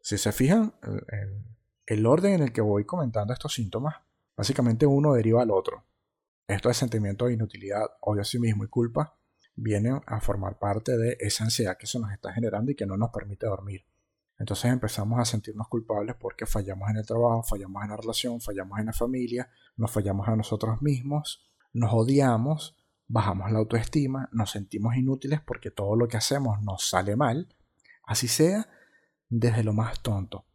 Si 0.00 0.18
se 0.18 0.32
fijan, 0.32 0.74
el, 0.82 1.44
el 1.86 2.06
orden 2.06 2.34
en 2.34 2.42
el 2.42 2.52
que 2.52 2.60
voy 2.60 2.84
comentando 2.84 3.32
estos 3.32 3.54
síntomas, 3.54 3.96
básicamente 4.36 4.86
uno 4.86 5.12
deriva 5.12 5.42
al 5.42 5.50
otro. 5.50 5.84
Estos 6.46 6.76
sentimientos 6.76 7.28
de 7.28 7.34
inutilidad, 7.34 7.82
odio 8.00 8.22
a 8.22 8.24
sí 8.24 8.38
mismo 8.38 8.64
y 8.64 8.68
culpa 8.68 9.18
vienen 9.56 10.00
a 10.06 10.20
formar 10.20 10.58
parte 10.58 10.96
de 10.96 11.16
esa 11.20 11.44
ansiedad 11.44 11.76
que 11.78 11.86
se 11.86 12.00
nos 12.00 12.12
está 12.12 12.32
generando 12.32 12.72
y 12.72 12.74
que 12.74 12.86
no 12.86 12.96
nos 12.96 13.10
permite 13.10 13.46
dormir. 13.46 13.84
Entonces 14.38 14.72
empezamos 14.72 15.20
a 15.20 15.24
sentirnos 15.24 15.68
culpables 15.68 16.16
porque 16.18 16.44
fallamos 16.46 16.90
en 16.90 16.96
el 16.96 17.06
trabajo, 17.06 17.42
fallamos 17.44 17.84
en 17.84 17.90
la 17.90 17.96
relación, 17.96 18.40
fallamos 18.40 18.80
en 18.80 18.86
la 18.86 18.92
familia, 18.92 19.48
nos 19.76 19.90
fallamos 19.90 20.26
a 20.28 20.34
nosotros 20.34 20.82
mismos, 20.82 21.44
nos 21.72 21.92
odiamos, 21.92 22.76
bajamos 23.06 23.50
la 23.52 23.58
autoestima, 23.58 24.28
nos 24.32 24.50
sentimos 24.50 24.96
inútiles 24.96 25.40
porque 25.40 25.70
todo 25.70 25.96
lo 25.96 26.08
que 26.08 26.16
hacemos 26.16 26.62
nos 26.62 26.88
sale 26.88 27.16
mal, 27.16 27.54
así 28.04 28.28
sea 28.28 28.68
desde 29.28 29.64
lo 29.64 29.72
más 29.72 30.00
tonto, 30.00 30.46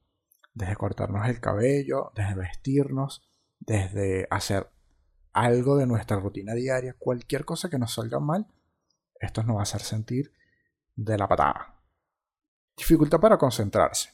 desde 0.54 0.76
cortarnos 0.76 1.28
el 1.28 1.40
cabello, 1.40 2.12
desde 2.16 2.36
vestirnos, 2.36 3.30
desde 3.60 4.28
hacer 4.30 4.70
algo 5.34 5.78
de 5.78 5.86
nuestra 5.86 6.20
rutina 6.20 6.54
diaria, 6.54 6.96
cualquier 6.98 7.46
cosa 7.46 7.70
que 7.70 7.80
nos 7.80 7.94
salga 7.94 8.20
mal, 8.20 8.48
esto 9.20 9.44
nos 9.44 9.58
va 9.58 9.62
a 9.62 9.64
hacer 9.64 9.82
sentir 9.82 10.34
de 10.96 11.18
la 11.18 11.28
patada. 11.28 11.76
Dificultad 12.76 13.20
para 13.20 13.38
concentrarse. 13.38 14.12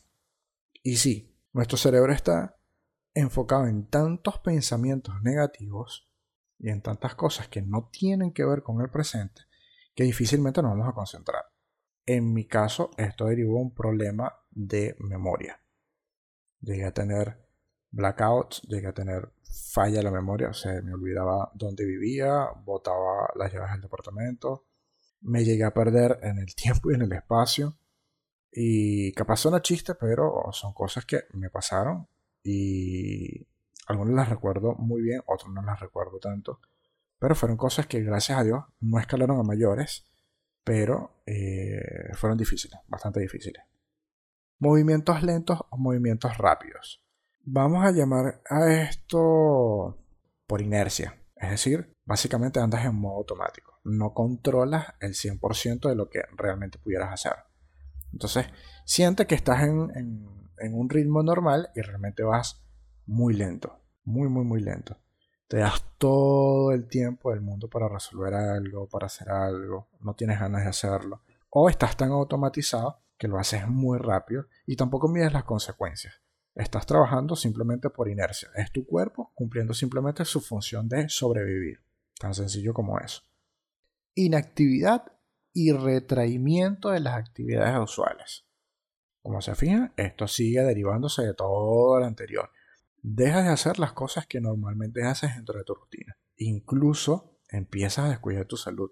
Y 0.83 0.97
sí, 0.97 1.35
nuestro 1.53 1.77
cerebro 1.77 2.11
está 2.11 2.57
enfocado 3.13 3.67
en 3.67 3.87
tantos 3.87 4.39
pensamientos 4.39 5.21
negativos 5.21 6.09
y 6.59 6.69
en 6.69 6.81
tantas 6.81 7.15
cosas 7.15 7.47
que 7.47 7.61
no 7.61 7.89
tienen 7.91 8.31
que 8.31 8.45
ver 8.45 8.63
con 8.63 8.81
el 8.81 8.89
presente 8.89 9.41
que 9.95 10.03
difícilmente 10.03 10.61
nos 10.61 10.71
vamos 10.71 10.89
a 10.89 10.93
concentrar. 10.93 11.45
En 12.05 12.33
mi 12.33 12.45
caso, 12.45 12.91
esto 12.97 13.25
derivó 13.25 13.59
un 13.59 13.73
problema 13.73 14.31
de 14.51 14.95
memoria. 14.99 15.59
Llegué 16.59 16.85
a 16.85 16.93
tener 16.93 17.47
blackouts, 17.91 18.61
llegué 18.63 18.87
a 18.87 18.93
tener 18.93 19.31
falla 19.73 20.01
la 20.01 20.11
memoria, 20.11 20.49
o 20.49 20.53
sea, 20.53 20.81
me 20.81 20.93
olvidaba 20.93 21.49
dónde 21.55 21.85
vivía, 21.85 22.49
botaba 22.65 23.29
las 23.35 23.53
llaves 23.53 23.71
del 23.71 23.81
departamento, 23.81 24.65
me 25.21 25.45
llegué 25.45 25.63
a 25.63 25.73
perder 25.73 26.19
en 26.21 26.37
el 26.39 26.53
tiempo 26.55 26.91
y 26.91 26.95
en 26.95 27.03
el 27.03 27.13
espacio. 27.13 27.77
Y 28.51 29.11
capaz 29.13 29.37
son 29.37 29.59
chiste, 29.61 29.95
pero 29.95 30.45
son 30.51 30.73
cosas 30.73 31.05
que 31.05 31.23
me 31.33 31.49
pasaron 31.49 32.07
y 32.41 33.45
algunas 33.85 34.15
las 34.15 34.29
recuerdo 34.29 34.75
muy 34.75 35.01
bien, 35.01 35.21
otras 35.25 35.51
no 35.51 35.61
las 35.61 35.79
recuerdo 35.79 36.19
tanto. 36.19 36.59
Pero 37.19 37.35
fueron 37.35 37.57
cosas 37.57 37.87
que 37.87 38.01
gracias 38.01 38.37
a 38.37 38.43
Dios 38.43 38.63
no 38.79 38.99
escalaron 38.99 39.39
a 39.39 39.43
mayores, 39.43 40.05
pero 40.63 41.21
eh, 41.25 42.11
fueron 42.13 42.37
difíciles, 42.37 42.79
bastante 42.87 43.19
difíciles. 43.19 43.63
Movimientos 44.59 45.23
lentos 45.23 45.59
o 45.69 45.77
movimientos 45.77 46.37
rápidos. 46.37 47.03
Vamos 47.43 47.85
a 47.85 47.91
llamar 47.91 48.41
a 48.49 48.71
esto 48.73 49.97
por 50.47 50.61
inercia. 50.61 51.21
Es 51.35 51.51
decir, 51.51 51.93
básicamente 52.05 52.59
andas 52.59 52.85
en 52.85 52.95
modo 52.95 53.17
automático. 53.17 53.79
No 53.83 54.13
controlas 54.13 54.93
el 54.99 55.13
100% 55.13 55.89
de 55.89 55.95
lo 55.95 56.09
que 56.09 56.21
realmente 56.35 56.79
pudieras 56.79 57.13
hacer. 57.13 57.35
Entonces, 58.11 58.47
siente 58.85 59.27
que 59.27 59.35
estás 59.35 59.61
en, 59.63 59.91
un 60.73 60.89
ritmo 60.89 61.21
normal 61.21 61.69
y 61.75 61.81
realmente 61.81 62.23
vas 62.23 62.64
muy 63.05 63.33
lento. 63.33 63.79
Muy, 64.03 64.29
muy, 64.29 64.45
muy 64.45 64.61
lento. 64.61 64.97
Te 65.47 65.57
das 65.57 65.83
todo 65.97 66.71
el 66.71 66.87
tiempo 66.87 67.31
del 67.31 67.41
mundo 67.41 67.69
para 67.69 67.87
resolver 67.87 68.33
algo, 68.33 68.87
para 68.87 69.07
hacer 69.07 69.29
algo. 69.29 69.89
No 69.99 70.15
tienes 70.15 70.39
ganas 70.39 70.63
de 70.63 70.69
hacerlo. 70.69 71.21
O 71.49 71.69
estás 71.69 71.95
tan 71.95 72.11
automatizado 72.11 72.99
que 73.17 73.27
lo 73.27 73.37
haces 73.37 73.67
muy 73.67 73.97
rápido 73.97 74.47
y 74.65 74.75
tampoco 74.75 75.07
mides 75.07 75.33
las 75.33 75.43
consecuencias. 75.43 76.15
Estás 76.55 76.85
trabajando 76.85 77.35
simplemente 77.35 77.89
por 77.89 78.09
inercia. 78.09 78.49
Es 78.55 78.71
tu 78.71 78.85
cuerpo 78.85 79.31
cumpliendo 79.35 79.73
simplemente 79.73 80.23
su 80.25 80.41
función 80.41 80.87
de 80.87 81.09
sobrevivir. 81.09 81.81
Tan 82.19 82.33
sencillo 82.33 82.73
como 82.73 82.99
eso. 82.99 83.23
Inactividad 84.15 85.11
y 85.53 85.71
retraimiento 85.71 86.89
de 86.89 87.01
las 87.01 87.15
actividades 87.15 87.77
usuales. 87.79 88.45
Como 89.21 89.41
se 89.41 89.55
fijan, 89.55 89.93
esto 89.97 90.27
sigue 90.27 90.61
derivándose 90.61 91.23
de 91.23 91.33
todo 91.33 91.99
lo 91.99 92.05
anterior. 92.05 92.49
Dejas 93.07 93.43
de 93.43 93.51
hacer 93.51 93.77
las 93.77 93.93
cosas 93.93 94.25
que 94.25 94.41
normalmente 94.41 95.03
haces 95.03 95.35
dentro 95.35 95.59
de 95.59 95.63
tu 95.63 95.75
rutina. 95.75 96.17
Incluso 96.37 97.37
empiezas 97.49 98.05
a 98.05 98.09
descuidar 98.09 98.47
tu 98.47 98.57
salud. 98.57 98.89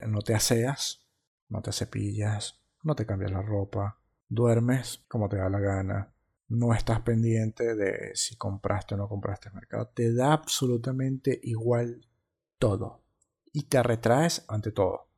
No 0.00 0.20
te 0.20 0.34
aseas, 0.34 1.08
no 1.48 1.62
te 1.62 1.72
cepillas, 1.72 2.60
no 2.82 2.94
te 2.94 3.06
cambias 3.06 3.30
la 3.30 3.40
ropa, 3.40 4.02
duermes 4.28 5.02
como 5.08 5.30
te 5.30 5.38
da 5.38 5.48
la 5.48 5.60
gana, 5.60 6.12
no 6.48 6.74
estás 6.74 7.00
pendiente 7.00 7.74
de 7.74 8.14
si 8.14 8.36
compraste 8.36 8.96
o 8.96 8.98
no 8.98 9.08
compraste 9.08 9.48
el 9.48 9.54
mercado. 9.54 9.88
Te 9.88 10.12
da 10.12 10.34
absolutamente 10.34 11.40
igual 11.42 12.06
todo. 12.58 13.02
Y 13.50 13.62
te 13.62 13.82
retraes 13.82 14.44
ante 14.46 14.72
todo. 14.72 15.08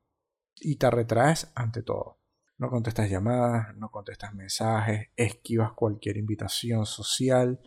Y 0.55 0.77
te 0.77 0.89
retraes 0.89 1.51
ante 1.57 1.83
todo. 1.83 2.21
No 2.59 2.71
contestas 2.71 3.11
llamadas, 3.11 3.77
no 3.77 3.91
contestas 3.91 4.35
mensajes, 4.35 5.09
esquivas 5.17 5.73
cualquier 5.73 6.17
invitación 6.17 6.87
social, 6.87 7.61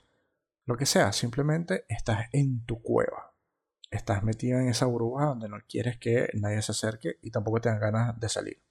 lo 0.65 0.77
que 0.77 0.85
sea. 0.85 1.11
Simplemente 1.11 1.85
estás 1.89 2.27
en 2.31 2.65
tu 2.65 2.81
cueva. 2.81 3.33
Estás 3.89 4.23
metido 4.23 4.59
en 4.59 4.69
esa 4.69 4.85
burbuja 4.85 5.25
donde 5.25 5.49
no 5.49 5.57
quieres 5.67 5.97
que 5.97 6.29
nadie 6.33 6.61
se 6.61 6.71
acerque 6.71 7.17
y 7.21 7.31
tampoco 7.31 7.59
tengan 7.59 7.81
ganas 7.81 8.19
de 8.19 8.29
salir. 8.29 8.63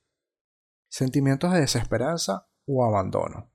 Sentimientos 0.88 1.52
de 1.52 1.60
desesperanza 1.60 2.48
o 2.66 2.84
abandono. 2.84 3.52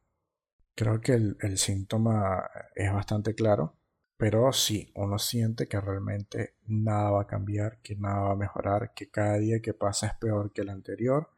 Creo 0.76 1.02
que 1.02 1.14
el, 1.14 1.58
síntoma 1.58 2.50
es 2.76 2.92
bastante 2.94 3.34
claro, 3.34 3.78
pero 4.18 4.52
sí, 4.52 4.92
uno 4.96 5.18
siente 5.18 5.68
que 5.68 5.80
realmente 5.80 6.56
nada 6.68 7.12
va 7.12 7.22
a 7.24 7.28
cambiar, 7.28 7.82
que 7.82 7.96
nada 7.96 8.22
va 8.22 8.32
a 8.34 8.38
mejorar, 8.38 8.94
que 8.94 9.10
cada 9.10 9.38
día 9.38 9.62
que 9.62 9.74
pasa 9.74 10.08
es 10.08 10.14
peor 10.16 10.52
que 10.52 10.62
el 10.62 10.70
anterior 10.70 11.30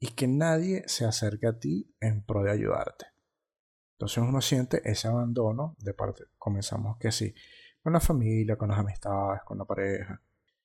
y 0.00 0.08
que 0.08 0.26
nadie 0.26 0.82
se 0.86 1.04
acerca 1.04 1.50
a 1.50 1.58
ti 1.58 1.94
en 2.00 2.22
pro 2.24 2.42
de 2.42 2.50
ayudarte. 2.50 3.06
Entonces 3.96 4.18
uno 4.18 4.40
siente 4.42 4.82
ese 4.84 5.08
abandono 5.08 5.74
de 5.78 5.94
parte, 5.94 6.24
comenzamos 6.36 6.98
que 6.98 7.10
sí, 7.10 7.34
con 7.82 7.94
la 7.94 8.00
familia, 8.00 8.56
con 8.56 8.68
las 8.68 8.78
amistades, 8.78 9.40
con 9.44 9.56
la 9.56 9.64
pareja. 9.64 10.20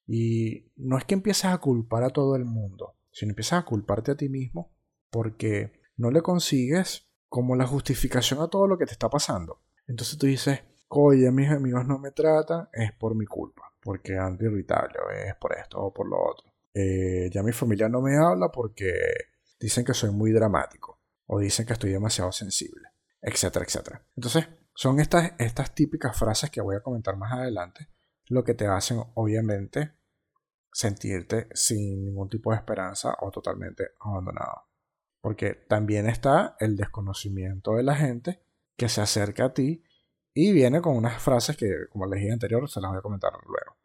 Y 0.05 0.71
no 0.75 0.97
es 0.97 1.05
que 1.05 1.13
empieces 1.13 1.45
a 1.45 1.57
culpar 1.59 2.03
a 2.03 2.09
todo 2.09 2.35
el 2.35 2.43
mundo, 2.43 2.97
sino 3.09 3.31
empiezas 3.31 3.61
a 3.61 3.65
culparte 3.65 4.11
a 4.11 4.17
ti 4.17 4.27
mismo 4.27 4.73
porque 5.09 5.71
no 5.95 6.11
le 6.11 6.21
consigues 6.21 7.07
como 7.29 7.55
la 7.55 7.65
justificación 7.65 8.41
a 8.41 8.49
todo 8.49 8.67
lo 8.67 8.77
que 8.77 8.85
te 8.85 8.91
está 8.91 9.09
pasando. 9.09 9.61
Entonces 9.87 10.17
tú 10.17 10.25
dices, 10.25 10.59
oye, 10.89 11.31
mis 11.31 11.49
amigos 11.49 11.87
no 11.87 11.99
me 11.99 12.11
tratan, 12.11 12.67
es 12.73 12.91
por 12.91 13.15
mi 13.15 13.25
culpa, 13.25 13.73
porque 13.81 14.17
ando 14.17 14.43
irritable, 14.43 14.97
es 15.27 15.35
por 15.35 15.53
esto 15.53 15.79
o 15.79 15.93
por 15.93 16.09
lo 16.09 16.17
otro. 16.21 16.51
Eh, 16.73 17.29
ya 17.31 17.43
mi 17.43 17.53
familia 17.53 17.87
no 17.87 18.01
me 18.01 18.17
habla 18.17 18.49
porque 18.49 18.93
dicen 19.59 19.85
que 19.85 19.93
soy 19.93 20.11
muy 20.11 20.31
dramático, 20.31 20.99
o 21.27 21.39
dicen 21.39 21.65
que 21.65 21.73
estoy 21.73 21.91
demasiado 21.91 22.31
sensible, 22.33 22.89
etcétera, 23.21 23.65
etcétera. 23.65 24.05
Entonces, 24.15 24.47
son 24.73 24.99
estas, 24.99 25.33
estas 25.37 25.75
típicas 25.75 26.17
frases 26.17 26.49
que 26.49 26.61
voy 26.61 26.75
a 26.75 26.81
comentar 26.81 27.17
más 27.17 27.33
adelante, 27.33 27.89
lo 28.27 28.43
que 28.43 28.53
te 28.53 28.65
hacen, 28.67 29.01
obviamente, 29.15 29.93
sentirte 30.71 31.47
sin 31.53 32.05
ningún 32.05 32.29
tipo 32.29 32.51
de 32.51 32.57
esperanza 32.57 33.15
o 33.19 33.29
totalmente 33.31 33.89
abandonado. 33.99 34.63
Porque 35.19 35.53
también 35.67 36.07
está 36.07 36.55
el 36.59 36.75
desconocimiento 36.75 37.75
de 37.75 37.83
la 37.83 37.95
gente 37.95 38.43
que 38.75 38.89
se 38.89 39.01
acerca 39.01 39.45
a 39.45 39.53
ti 39.53 39.83
y 40.33 40.53
viene 40.53 40.81
con 40.81 40.95
unas 40.95 41.21
frases 41.21 41.57
que, 41.57 41.69
como 41.91 42.05
les 42.07 42.21
dije 42.21 42.31
anterior, 42.31 42.69
se 42.69 42.79
las 42.79 42.89
voy 42.89 42.99
a 42.99 43.03
comentar 43.03 43.31
luego. 43.45 43.77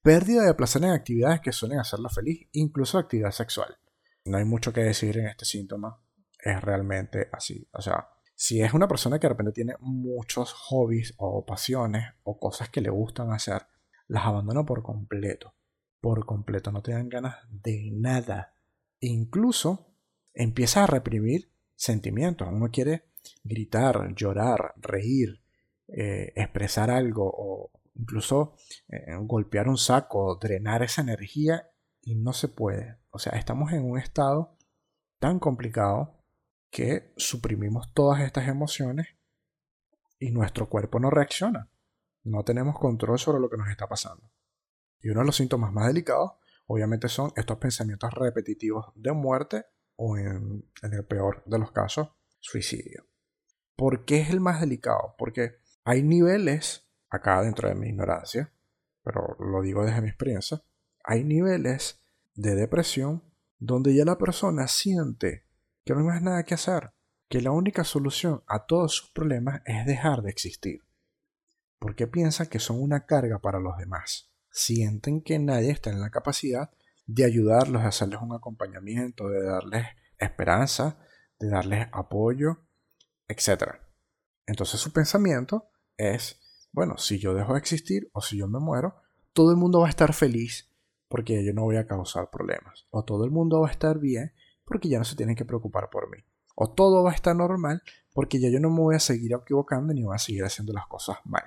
Pérdida 0.00 0.44
de 0.44 0.54
placer 0.54 0.84
en 0.84 0.90
actividades 0.90 1.40
que 1.40 1.52
suelen 1.52 1.80
hacerla 1.80 2.08
feliz, 2.08 2.48
incluso 2.52 2.96
actividad 2.96 3.32
sexual. 3.32 3.76
No 4.24 4.38
hay 4.38 4.44
mucho 4.44 4.72
que 4.72 4.82
decir 4.82 5.18
en 5.18 5.26
este 5.26 5.44
síntoma. 5.44 6.00
Es 6.38 6.60
realmente 6.60 7.28
así. 7.32 7.68
O 7.72 7.82
sea, 7.82 8.08
si 8.36 8.62
es 8.62 8.72
una 8.72 8.86
persona 8.86 9.18
que 9.18 9.26
de 9.26 9.30
repente 9.30 9.52
tiene 9.52 9.74
muchos 9.80 10.52
hobbies 10.52 11.14
o 11.16 11.44
pasiones 11.44 12.14
o 12.22 12.38
cosas 12.38 12.68
que 12.68 12.80
le 12.80 12.90
gustan 12.90 13.32
hacer, 13.32 13.66
las 14.06 14.24
abandona 14.24 14.64
por 14.64 14.84
completo 14.84 15.56
por 16.06 16.24
completo, 16.24 16.70
no 16.70 16.82
te 16.82 16.92
dan 16.92 17.08
ganas 17.08 17.36
de 17.50 17.90
nada. 17.92 18.54
E 19.00 19.08
incluso 19.08 19.88
empiezas 20.34 20.84
a 20.84 20.86
reprimir 20.86 21.50
sentimientos. 21.74 22.46
Uno 22.48 22.70
quiere 22.70 23.06
gritar, 23.42 24.14
llorar, 24.14 24.74
reír, 24.76 25.42
eh, 25.88 26.32
expresar 26.36 26.92
algo 26.92 27.28
o 27.36 27.72
incluso 27.96 28.54
eh, 28.88 29.16
golpear 29.22 29.68
un 29.68 29.78
saco, 29.78 30.36
drenar 30.36 30.84
esa 30.84 31.02
energía 31.02 31.70
y 32.02 32.14
no 32.14 32.32
se 32.32 32.46
puede. 32.46 32.98
O 33.10 33.18
sea, 33.18 33.32
estamos 33.32 33.72
en 33.72 33.82
un 33.82 33.98
estado 33.98 34.56
tan 35.18 35.40
complicado 35.40 36.15
que 36.76 37.10
suprimimos 37.16 37.90
todas 37.94 38.20
estas 38.20 38.48
emociones 38.48 39.06
y 40.18 40.30
nuestro 40.30 40.68
cuerpo 40.68 41.00
no 41.00 41.08
reacciona. 41.08 41.70
No 42.22 42.44
tenemos 42.44 42.78
control 42.78 43.18
sobre 43.18 43.40
lo 43.40 43.48
que 43.48 43.56
nos 43.56 43.70
está 43.70 43.88
pasando. 43.88 44.30
Y 45.00 45.08
uno 45.08 45.20
de 45.20 45.26
los 45.26 45.36
síntomas 45.36 45.72
más 45.72 45.86
delicados, 45.86 46.32
obviamente, 46.66 47.08
son 47.08 47.32
estos 47.34 47.56
pensamientos 47.56 48.12
repetitivos 48.12 48.92
de 48.94 49.12
muerte 49.12 49.64
o, 49.96 50.18
en, 50.18 50.70
el 50.82 51.04
peor 51.06 51.42
de 51.46 51.58
los 51.58 51.72
casos, 51.72 52.10
suicidio. 52.40 53.06
¿Por 53.74 54.04
qué 54.04 54.20
es 54.20 54.28
el 54.28 54.40
más 54.40 54.60
delicado? 54.60 55.14
Porque 55.16 55.60
hay 55.82 56.02
niveles, 56.02 56.86
acá 57.08 57.40
dentro 57.40 57.70
de 57.70 57.74
mi 57.74 57.88
ignorancia, 57.88 58.52
pero 59.02 59.34
lo 59.38 59.62
digo 59.62 59.82
desde 59.82 60.02
mi 60.02 60.08
experiencia, 60.08 60.62
hay 61.02 61.24
niveles 61.24 62.02
de 62.34 62.54
depresión 62.54 63.22
donde 63.58 63.94
ya 63.94 64.04
la 64.04 64.18
persona 64.18 64.68
siente 64.68 65.45
que 65.86 65.94
no 65.94 66.00
hay 66.00 66.06
más 66.06 66.20
nada 66.20 66.42
que 66.42 66.54
hacer, 66.54 66.92
que 67.28 67.40
la 67.40 67.52
única 67.52 67.84
solución 67.84 68.42
a 68.48 68.66
todos 68.66 68.92
sus 68.92 69.10
problemas 69.12 69.62
es 69.66 69.86
dejar 69.86 70.22
de 70.22 70.30
existir, 70.30 70.80
porque 71.78 72.08
piensa 72.08 72.50
que 72.50 72.58
son 72.58 72.82
una 72.82 73.06
carga 73.06 73.38
para 73.38 73.60
los 73.60 73.78
demás. 73.78 74.32
Sienten 74.50 75.22
que 75.22 75.38
nadie 75.38 75.70
está 75.70 75.90
en 75.90 76.00
la 76.00 76.10
capacidad 76.10 76.70
de 77.06 77.24
ayudarlos, 77.24 77.82
de 77.82 77.88
hacerles 77.88 78.20
un 78.20 78.34
acompañamiento, 78.34 79.28
de 79.28 79.44
darles 79.44 79.86
esperanza, 80.18 80.98
de 81.38 81.50
darles 81.50 81.86
apoyo, 81.92 82.66
etc. 83.28 83.76
Entonces 84.44 84.80
su 84.80 84.92
pensamiento 84.92 85.70
es, 85.96 86.40
bueno, 86.72 86.98
si 86.98 87.20
yo 87.20 87.32
dejo 87.32 87.52
de 87.52 87.60
existir 87.60 88.10
o 88.12 88.20
si 88.20 88.38
yo 88.38 88.48
me 88.48 88.58
muero, 88.58 88.96
todo 89.32 89.52
el 89.52 89.56
mundo 89.56 89.80
va 89.80 89.86
a 89.86 89.90
estar 89.90 90.12
feliz 90.14 90.68
porque 91.06 91.44
yo 91.44 91.52
no 91.52 91.62
voy 91.62 91.76
a 91.76 91.86
causar 91.86 92.28
problemas. 92.30 92.88
O 92.90 93.04
todo 93.04 93.24
el 93.24 93.30
mundo 93.30 93.60
va 93.60 93.68
a 93.68 93.72
estar 93.72 94.00
bien 94.00 94.32
porque 94.66 94.88
ya 94.88 94.98
no 94.98 95.04
se 95.04 95.16
tienen 95.16 95.36
que 95.36 95.44
preocupar 95.44 95.88
por 95.88 96.10
mí. 96.10 96.18
O 96.54 96.70
todo 96.70 97.02
va 97.02 97.12
a 97.12 97.14
estar 97.14 97.34
normal 97.34 97.82
porque 98.12 98.40
ya 98.40 98.48
yo 98.48 98.60
no 98.60 98.70
me 98.70 98.80
voy 98.80 98.96
a 98.96 99.00
seguir 99.00 99.32
equivocando 99.32 99.94
ni 99.94 100.02
voy 100.02 100.14
a 100.14 100.18
seguir 100.18 100.44
haciendo 100.44 100.72
las 100.72 100.86
cosas 100.86 101.18
mal. 101.24 101.44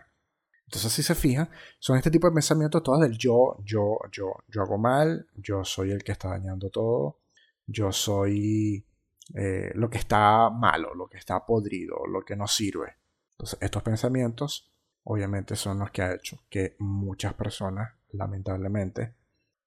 Entonces, 0.66 0.92
si 0.94 1.02
se 1.02 1.16
fijan, 1.16 1.50
son 1.80 1.98
este 1.98 2.12
tipo 2.12 2.28
de 2.28 2.34
pensamientos 2.34 2.84
todos 2.84 3.02
del 3.02 3.18
yo, 3.18 3.58
yo, 3.64 3.98
yo, 4.12 4.34
yo 4.48 4.62
hago 4.62 4.78
mal, 4.78 5.28
yo 5.36 5.64
soy 5.64 5.90
el 5.90 6.04
que 6.04 6.12
está 6.12 6.30
dañando 6.30 6.70
todo, 6.70 7.22
yo 7.66 7.92
soy 7.92 8.86
eh, 9.34 9.72
lo 9.74 9.90
que 9.90 9.98
está 9.98 10.52
malo, 10.52 10.94
lo 10.94 11.08
que 11.08 11.18
está 11.18 11.44
podrido, 11.44 12.06
lo 12.08 12.22
que 12.22 12.36
no 12.36 12.48
sirve. 12.48 12.98
Entonces, 13.32 13.58
estos 13.62 13.82
pensamientos 13.82 14.72
obviamente 15.04 15.56
son 15.56 15.80
los 15.80 15.90
que 15.90 16.04
ha 16.04 16.14
hecho 16.14 16.38
que 16.50 16.76
muchas 16.78 17.34
personas, 17.34 17.92
lamentablemente, 18.12 19.16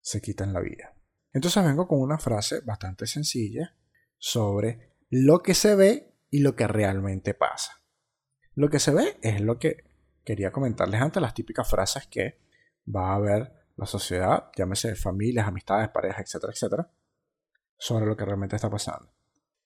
se 0.00 0.20
quiten 0.20 0.52
la 0.52 0.60
vida. 0.60 0.94
Entonces 1.32 1.64
vengo 1.64 1.88
con 1.88 2.00
una 2.00 2.18
frase 2.18 2.60
bastante 2.60 3.06
sencilla 3.06 3.74
sobre 4.18 4.96
lo 5.08 5.42
que 5.42 5.54
se 5.54 5.74
ve 5.74 6.14
y 6.30 6.40
lo 6.40 6.54
que 6.54 6.66
realmente 6.66 7.34
pasa. 7.34 7.82
Lo 8.54 8.68
que 8.68 8.78
se 8.78 8.92
ve 8.92 9.18
es 9.22 9.40
lo 9.40 9.58
que 9.58 9.84
quería 10.24 10.52
comentarles 10.52 11.00
antes, 11.00 11.22
las 11.22 11.34
típicas 11.34 11.68
frases 11.68 12.06
que 12.06 12.40
va 12.94 13.14
a 13.14 13.18
ver 13.18 13.52
la 13.76 13.86
sociedad, 13.86 14.50
llámese 14.56 14.94
familias, 14.94 15.48
amistades, 15.48 15.88
parejas, 15.88 16.20
etcétera, 16.26 16.52
etcétera, 16.52 16.92
sobre 17.78 18.06
lo 18.06 18.16
que 18.16 18.24
realmente 18.24 18.56
está 18.56 18.70
pasando. 18.70 19.12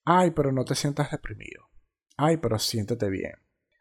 Ay, 0.05 0.31
pero 0.31 0.51
no 0.51 0.63
te 0.63 0.75
sientas 0.75 1.11
deprimido. 1.11 1.69
Ay, 2.15 2.37
pero 2.37 2.57
siéntete 2.57 3.09
bien. 3.09 3.35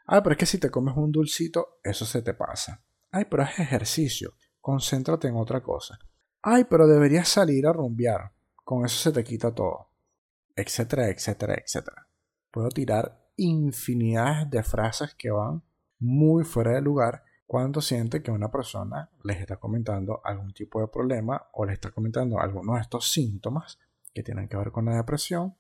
Ay, 0.06 0.20
pero 0.22 0.32
es 0.32 0.38
que 0.38 0.46
si 0.46 0.58
te 0.58 0.70
comes 0.70 0.96
un 0.96 1.12
dulcito, 1.12 1.78
eso 1.82 2.04
se 2.04 2.22
te 2.22 2.34
pasa. 2.34 2.84
Ay, 3.10 3.26
pero 3.30 3.44
es 3.44 3.58
ejercicio. 3.58 4.34
Concéntrate 4.60 5.28
en 5.28 5.36
otra 5.36 5.62
cosa. 5.62 5.98
Ay, 6.48 6.62
pero 6.62 6.86
deberías 6.86 7.28
salir 7.28 7.66
a 7.66 7.72
rumbear. 7.72 8.30
Con 8.62 8.84
eso 8.84 8.96
se 8.96 9.10
te 9.10 9.24
quita 9.24 9.52
todo. 9.52 9.90
Etcétera, 10.54 11.08
etcétera, 11.08 11.56
etcétera. 11.56 12.06
Puedo 12.52 12.68
tirar 12.68 13.32
infinidades 13.34 14.48
de 14.48 14.62
frases 14.62 15.12
que 15.16 15.32
van 15.32 15.64
muy 15.98 16.44
fuera 16.44 16.70
de 16.70 16.82
lugar 16.82 17.24
cuando 17.48 17.80
siente 17.80 18.22
que 18.22 18.30
una 18.30 18.48
persona 18.48 19.10
les 19.24 19.40
está 19.40 19.56
comentando 19.56 20.20
algún 20.22 20.52
tipo 20.52 20.80
de 20.80 20.86
problema 20.86 21.48
o 21.54 21.64
les 21.64 21.74
está 21.74 21.90
comentando 21.90 22.38
algunos 22.38 22.76
de 22.76 22.82
estos 22.82 23.10
síntomas 23.10 23.80
que 24.14 24.22
tienen 24.22 24.48
que 24.48 24.56
ver 24.56 24.70
con 24.70 24.84
la 24.84 24.94
depresión 24.94 25.56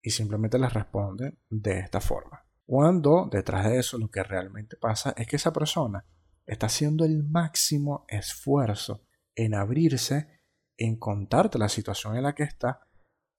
y 0.00 0.08
simplemente 0.08 0.58
les 0.58 0.72
responden 0.72 1.38
de 1.50 1.80
esta 1.80 2.00
forma. 2.00 2.42
Cuando 2.64 3.28
detrás 3.30 3.66
de 3.66 3.80
eso 3.80 3.98
lo 3.98 4.08
que 4.08 4.22
realmente 4.22 4.78
pasa 4.78 5.12
es 5.14 5.26
que 5.26 5.36
esa 5.36 5.52
persona 5.52 6.06
está 6.46 6.68
haciendo 6.68 7.04
el 7.04 7.22
máximo 7.22 8.06
esfuerzo 8.08 9.02
en 9.36 9.54
abrirse, 9.54 10.40
en 10.76 10.96
contarte 10.96 11.58
la 11.58 11.68
situación 11.68 12.16
en 12.16 12.24
la 12.24 12.34
que 12.34 12.42
está 12.42 12.88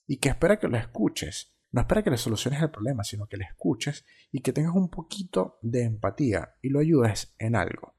y 0.08 0.18
que 0.18 0.30
espera 0.30 0.60
que 0.60 0.70
lo 0.70 0.78
escuches. 0.78 1.54
No 1.72 1.82
espera 1.82 2.02
que 2.02 2.10
le 2.10 2.18
soluciones 2.18 2.62
el 2.62 2.72
problema, 2.72 3.04
sino 3.04 3.28
que 3.28 3.36
le 3.36 3.44
escuches 3.44 4.06
y 4.32 4.42
que 4.42 4.54
tengas 4.54 4.74
un 4.74 4.90
poquito 4.90 5.60
de 5.62 5.84
empatía 5.84 6.56
y 6.62 6.70
lo 6.70 6.80
ayudes 6.80 7.36
en 7.40 7.56
algo. 7.56 7.98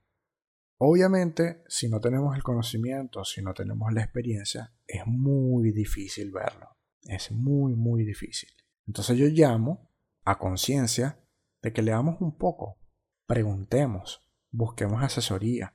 Obviamente, 0.80 1.64
si 1.68 1.88
no 1.88 2.00
tenemos 2.00 2.34
el 2.36 2.42
conocimiento, 2.42 3.24
si 3.24 3.42
no 3.42 3.52
tenemos 3.52 3.92
la 3.92 4.02
experiencia, 4.02 4.72
es 4.86 5.02
muy 5.06 5.72
difícil 5.72 6.30
verlo. 6.30 6.76
Es 7.02 7.30
muy, 7.32 7.74
muy 7.74 8.04
difícil. 8.04 8.48
Entonces 8.86 9.18
yo 9.18 9.26
llamo 9.26 9.90
a 10.24 10.38
conciencia 10.38 11.20
de 11.62 11.72
que 11.72 11.82
leamos 11.82 12.20
un 12.20 12.38
poco, 12.38 12.78
preguntemos, 13.26 14.26
busquemos 14.50 15.02
asesoría. 15.02 15.74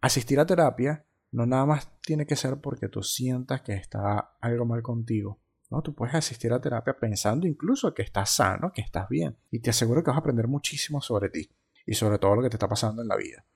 Asistir 0.00 0.40
a 0.40 0.46
terapia 0.46 1.06
no 1.32 1.46
nada 1.46 1.66
más 1.66 1.90
tiene 2.00 2.26
que 2.26 2.36
ser 2.36 2.60
porque 2.60 2.88
tú 2.88 3.02
sientas 3.02 3.62
que 3.62 3.74
está 3.74 4.36
algo 4.40 4.64
mal 4.66 4.82
contigo. 4.82 5.40
No, 5.70 5.82
tú 5.82 5.94
puedes 5.94 6.14
asistir 6.16 6.52
a 6.52 6.60
terapia 6.60 6.98
pensando 6.98 7.46
incluso 7.46 7.94
que 7.94 8.02
estás 8.02 8.34
sano, 8.34 8.72
que 8.72 8.80
estás 8.80 9.08
bien. 9.08 9.38
Y 9.50 9.60
te 9.60 9.70
aseguro 9.70 10.02
que 10.02 10.10
vas 10.10 10.16
a 10.16 10.20
aprender 10.20 10.48
muchísimo 10.48 11.00
sobre 11.00 11.30
ti 11.30 11.48
y 11.86 11.94
sobre 11.94 12.18
todo 12.18 12.34
lo 12.34 12.42
que 12.42 12.50
te 12.50 12.56
está 12.56 12.68
pasando 12.68 13.02
en 13.02 13.08
la 13.08 13.16
vida. 13.16 13.46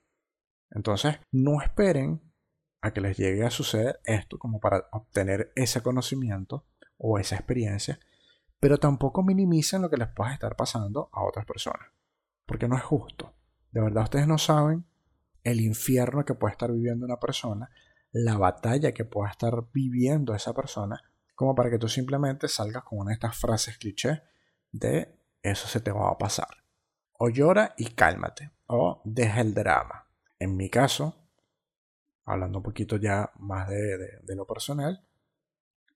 Entonces, 0.71 1.19
no 1.31 1.61
esperen 1.61 2.21
a 2.81 2.91
que 2.91 3.01
les 3.01 3.17
llegue 3.17 3.43
a 3.43 3.49
suceder 3.49 3.99
esto 4.05 4.37
como 4.37 4.59
para 4.59 4.87
obtener 4.91 5.51
ese 5.55 5.81
conocimiento 5.81 6.65
o 6.97 7.19
esa 7.19 7.35
experiencia, 7.35 7.99
pero 8.59 8.77
tampoco 8.77 9.23
minimicen 9.23 9.81
lo 9.81 9.89
que 9.89 9.97
les 9.97 10.07
pueda 10.07 10.33
estar 10.33 10.55
pasando 10.55 11.09
a 11.11 11.23
otras 11.23 11.45
personas, 11.45 11.87
porque 12.45 12.67
no 12.67 12.77
es 12.77 12.83
justo. 12.83 13.33
De 13.71 13.81
verdad 13.81 14.03
ustedes 14.03 14.27
no 14.27 14.37
saben 14.37 14.85
el 15.45 15.61
infierno 15.61 16.25
que 16.25 16.33
puede 16.33 16.51
estar 16.51 16.71
viviendo 16.71 17.05
una 17.05 17.19
persona, 17.19 17.69
la 18.11 18.37
batalla 18.37 18.93
que 18.93 19.05
pueda 19.05 19.29
estar 19.29 19.53
viviendo 19.71 20.33
esa 20.33 20.53
persona, 20.53 21.01
como 21.35 21.53
para 21.53 21.69
que 21.69 21.77
tú 21.77 21.87
simplemente 21.87 22.47
salgas 22.47 22.83
con 22.83 22.99
una 22.99 23.09
de 23.09 23.13
estas 23.13 23.37
frases 23.37 23.77
cliché 23.77 24.23
de 24.71 25.17
eso 25.43 25.67
se 25.67 25.79
te 25.79 25.91
va 25.91 26.09
a 26.09 26.17
pasar. 26.17 26.47
O 27.19 27.29
llora 27.29 27.75
y 27.77 27.91
cálmate, 27.91 28.51
o 28.65 29.01
deja 29.05 29.41
el 29.41 29.53
drama. 29.53 30.07
En 30.39 30.57
mi 30.57 30.69
caso, 30.69 31.15
hablando 32.25 32.57
un 32.57 32.63
poquito 32.63 32.97
ya 32.97 33.31
más 33.37 33.69
de, 33.69 34.19
de 34.23 34.35
lo 34.35 34.47
personal, 34.47 35.05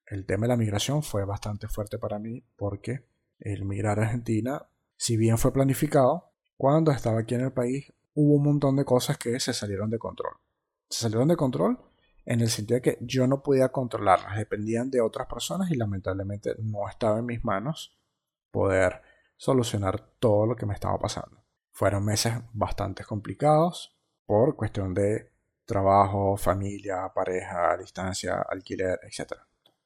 el 0.05 0.25
tema 0.25 0.43
de 0.43 0.49
la 0.49 0.57
migración 0.57 1.01
fue 1.01 1.25
bastante 1.25 1.67
fuerte 1.67 1.97
para 1.97 2.19
mí 2.19 2.43
porque 2.55 3.07
el 3.39 3.65
migrar 3.65 3.99
a 3.99 4.03
Argentina, 4.03 4.67
si 4.95 5.17
bien 5.17 5.39
fue 5.39 5.51
planificado, 5.51 6.31
cuando 6.55 6.91
estaba 6.91 7.21
aquí 7.21 7.33
en 7.33 7.41
el 7.41 7.51
país 7.51 7.91
hubo 8.19 8.36
un 8.36 8.43
montón 8.43 8.75
de 8.75 8.84
cosas 8.84 9.17
que 9.17 9.39
se 9.39 9.53
salieron 9.53 9.89
de 9.89 9.97
control. 9.97 10.34
Se 10.89 11.03
salieron 11.03 11.29
de 11.29 11.38
control 11.38 11.79
en 12.25 12.41
el 12.41 12.49
sentido 12.49 12.75
de 12.75 12.82
que 12.82 12.97
yo 12.99 13.27
no 13.27 13.41
podía 13.41 13.69
controlarlas, 13.69 14.36
dependían 14.36 14.91
de 14.91 14.99
otras 14.99 15.27
personas 15.27 15.71
y 15.71 15.75
lamentablemente 15.75 16.53
no 16.60 16.89
estaba 16.89 17.19
en 17.19 17.25
mis 17.25 17.45
manos 17.45 17.97
poder 18.51 19.01
solucionar 19.38 20.01
todo 20.19 20.45
lo 20.45 20.55
que 20.58 20.65
me 20.65 20.73
estaba 20.73 20.99
pasando. 20.99 21.41
Fueron 21.71 22.03
meses 22.03 22.34
bastante 22.51 23.05
complicados 23.05 23.97
por 24.25 24.58
cuestión 24.58 24.93
de 24.93 25.32
trabajo, 25.65 26.36
familia, 26.36 27.10
pareja, 27.15 27.77
distancia, 27.77 28.41
alquiler, 28.49 28.99
etc. 29.03 29.34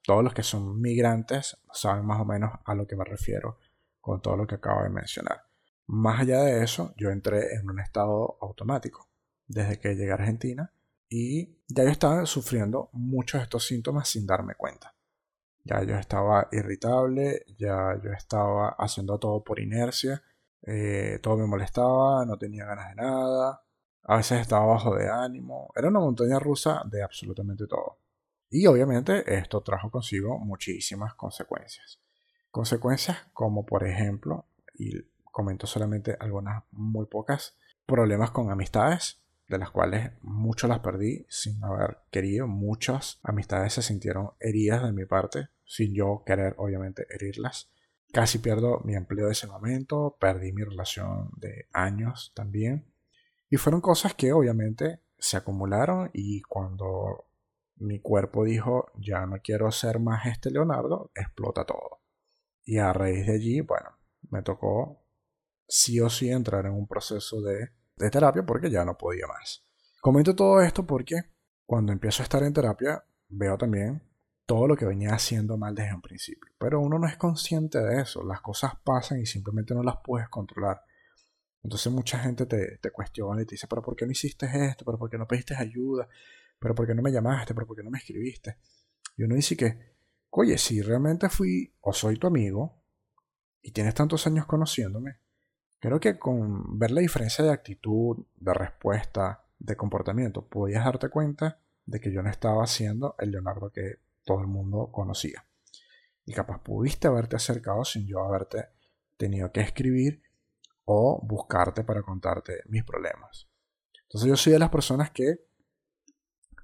Todos 0.02 0.24
los 0.24 0.34
que 0.34 0.42
son 0.42 0.82
migrantes 0.82 1.56
saben 1.72 2.04
más 2.04 2.20
o 2.20 2.26
menos 2.26 2.52
a 2.66 2.74
lo 2.74 2.88
que 2.88 2.96
me 2.96 3.06
refiero 3.06 3.60
con 4.02 4.22
todo 4.24 4.38
lo 4.38 4.48
que 4.48 4.56
acabo 4.56 4.82
de 4.82 4.90
mencionar. 4.90 5.53
Más 5.88 6.22
allá 6.22 6.42
de 6.42 6.64
eso, 6.64 6.94
yo 6.98 7.10
entré 7.10 7.56
en 7.56 7.70
un 7.70 7.80
estado 7.80 8.38
automático 8.42 9.10
desde 9.48 9.80
que 9.80 9.96
llegué 9.96 10.12
a 10.12 10.16
Argentina 10.16 10.74
y 11.10 11.60
ya 11.68 11.84
yo 11.84 11.90
estaba 11.90 12.26
sufriendo 12.26 12.90
muchos 12.94 13.40
de 13.40 13.44
estos 13.44 13.68
síntomas 13.68 14.10
sin 14.10 14.26
darme 14.26 14.56
cuenta. 14.56 14.96
Ya 15.64 15.84
yo 15.84 15.96
estaba 15.96 16.50
irritable, 16.52 17.46
ya 17.58 18.00
yo 18.04 18.12
estaba 18.12 18.76
haciendo 18.80 19.18
todo 19.20 19.44
por 19.44 19.60
inercia, 19.60 20.24
eh, 20.64 21.20
todo 21.22 21.38
me 21.38 21.46
molestaba, 21.48 22.26
no 22.26 22.38
tenía 22.38 22.66
ganas 22.66 22.90
de 22.90 22.96
nada, 22.96 23.62
A 24.06 24.18
veces 24.18 24.42
estaba 24.42 24.66
bajo 24.66 24.96
de 24.96 25.10
ánimo. 25.10 25.72
Era 25.76 25.88
una 25.90 26.00
montaña 26.00 26.40
rusa 26.40 26.84
de 26.90 27.04
absolutamente 27.04 27.68
todo. 27.68 28.00
Y 28.50 28.68
obviamente 28.68 29.24
esto 29.36 29.62
trajo 29.62 29.90
consigo 29.92 30.40
muchísimas 30.40 31.16
consecuencias. 31.16 32.02
Consecuencias 32.52 33.18
como 33.34 33.66
por 33.66 33.88
ejemplo, 33.88 34.46
y 34.76 34.92
comento 35.34 35.68
solamente 35.68 36.16
algunas 36.20 36.64
muy 36.72 37.08
pocas, 37.08 37.58
problemas 37.86 38.32
con 38.32 38.52
amistades, 38.52 39.22
de 39.50 39.58
las 39.58 39.72
cuales 39.72 40.12
muchas 40.22 40.70
las 40.70 40.80
perdí 40.80 41.26
sin 41.28 41.62
haber 41.64 41.98
querido. 42.12 42.48
Muchas 42.48 43.20
amistades 43.24 43.74
se 43.74 43.82
sintieron 43.82 44.32
heridas 44.40 44.84
de 44.84 44.94
mi 44.94 45.06
parte, 45.06 45.50
sin 45.66 45.94
yo 45.94 46.24
querer 46.26 46.56
obviamente 46.58 47.06
herirlas. 47.10 47.72
Casi 48.14 48.40
pierdo 48.40 48.80
mi 48.86 48.96
empleo 48.96 49.26
de 49.26 49.32
ese 49.34 49.48
momento, 49.48 50.16
perdí 50.20 50.54
mi 50.54 50.64
relación 50.64 51.32
de 51.38 51.68
años 51.74 52.32
también. 52.36 52.94
Y 53.50 53.58
fueron 53.58 53.82
cosas 53.82 54.14
que 54.14 54.32
obviamente 54.32 55.02
se 55.18 55.36
acumularon 55.36 56.10
y 56.14 56.42
cuando 56.44 57.26
mi 57.78 58.00
cuerpo 58.00 58.46
dijo, 58.46 58.92
ya 58.96 59.26
no 59.26 59.38
quiero 59.44 59.72
ser 59.72 60.00
más 60.00 60.28
este 60.28 60.52
Leonardo, 60.52 61.12
explota 61.16 61.66
todo. 61.66 62.02
Y 62.64 62.78
a 62.78 62.94
raíz 62.94 63.26
de 63.26 63.34
allí, 63.34 63.62
bueno, 63.62 63.90
me 64.30 64.42
tocó 64.42 65.03
sí 65.74 66.00
o 66.00 66.08
sí 66.08 66.30
entrar 66.30 66.68
en 66.68 66.74
un 66.74 66.88
proceso 66.88 67.42
de, 67.42 67.72
de 67.96 68.10
terapia 68.12 68.46
porque 68.46 68.70
ya 68.70 68.86
no 68.86 68.96
podía 68.96 69.26
más. 69.26 69.66
Comento 70.02 70.36
todo 70.36 70.62
esto 70.62 70.86
porque 70.86 71.16
cuando 71.66 71.92
empiezo 71.92 72.22
a 72.22 72.26
estar 72.26 72.44
en 72.44 72.54
terapia 72.54 73.04
veo 73.28 73.58
también 73.58 74.04
todo 74.46 74.68
lo 74.68 74.76
que 74.76 74.86
venía 74.86 75.16
haciendo 75.16 75.58
mal 75.58 75.74
desde 75.74 75.96
un 75.96 76.02
principio. 76.02 76.52
Pero 76.60 76.80
uno 76.80 77.00
no 77.00 77.08
es 77.08 77.18
consciente 77.18 77.80
de 77.80 78.02
eso. 78.02 78.24
Las 78.24 78.42
cosas 78.42 78.74
pasan 78.84 79.20
y 79.20 79.26
simplemente 79.26 79.74
no 79.74 79.82
las 79.82 79.96
puedes 80.04 80.30
controlar. 80.30 80.80
Entonces 81.64 81.92
mucha 81.92 82.20
gente 82.20 82.46
te, 82.46 82.78
te 82.78 82.92
cuestiona 82.92 83.42
y 83.42 83.46
te 83.48 83.56
dice, 83.56 83.66
pero 83.68 83.82
¿por 83.82 83.96
qué 83.96 84.06
no 84.06 84.12
hiciste 84.12 84.46
esto? 84.46 84.86
¿Pero 84.86 85.00
por 85.00 85.10
qué 85.10 85.18
no 85.18 85.28
pediste 85.28 85.56
ayuda? 85.56 86.08
¿Pero 86.60 86.76
por 86.76 86.86
qué 86.86 86.94
no 86.94 87.02
me 87.02 87.12
llamaste? 87.12 87.56
¿Pero 87.56 87.66
por 87.66 87.76
qué 87.76 87.84
no 87.84 87.90
me 87.90 87.98
escribiste? 87.98 88.58
Y 89.18 89.24
uno 89.24 89.34
dice 89.34 89.58
que, 89.58 89.96
oye, 90.30 90.56
si 90.60 90.84
realmente 90.84 91.30
fui 91.30 91.74
o 91.82 91.94
soy 91.94 92.20
tu 92.20 92.28
amigo 92.28 92.84
y 93.60 93.72
tienes 93.72 93.96
tantos 93.96 94.28
años 94.28 94.46
conociéndome, 94.46 95.23
creo 95.84 96.00
que 96.00 96.18
con 96.18 96.80
ver 96.80 96.92
la 96.92 97.02
diferencia 97.02 97.44
de 97.44 97.52
actitud, 97.52 98.26
de 98.38 98.54
respuesta, 98.54 99.44
de 99.60 99.76
comportamiento, 99.76 100.48
podías 100.48 100.86
darte 100.86 101.10
cuenta 101.10 101.60
de 101.86 102.00
que 102.00 102.10
yo 102.10 102.24
no 102.24 102.30
estaba 102.30 102.66
siendo 102.68 103.16
el 103.20 103.32
Leonardo 103.32 103.70
que 103.70 104.00
todo 104.24 104.40
el 104.40 104.48
mundo 104.48 104.92
conocía. 104.94 105.46
Y 106.26 106.32
capaz 106.32 106.64
pudiste 106.64 107.10
haberte 107.10 107.36
acercado 107.36 107.84
sin 107.84 108.08
yo 108.08 108.24
haberte 108.24 108.70
tenido 109.18 109.52
que 109.52 109.60
escribir 109.60 110.22
o 110.86 111.20
buscarte 111.22 111.84
para 111.84 112.02
contarte 112.02 112.62
mis 112.70 112.86
problemas. 112.86 113.50
Entonces 114.04 114.30
yo 114.30 114.38
soy 114.38 114.54
de 114.54 114.60
las 114.60 114.70
personas 114.70 115.12
que 115.12 115.46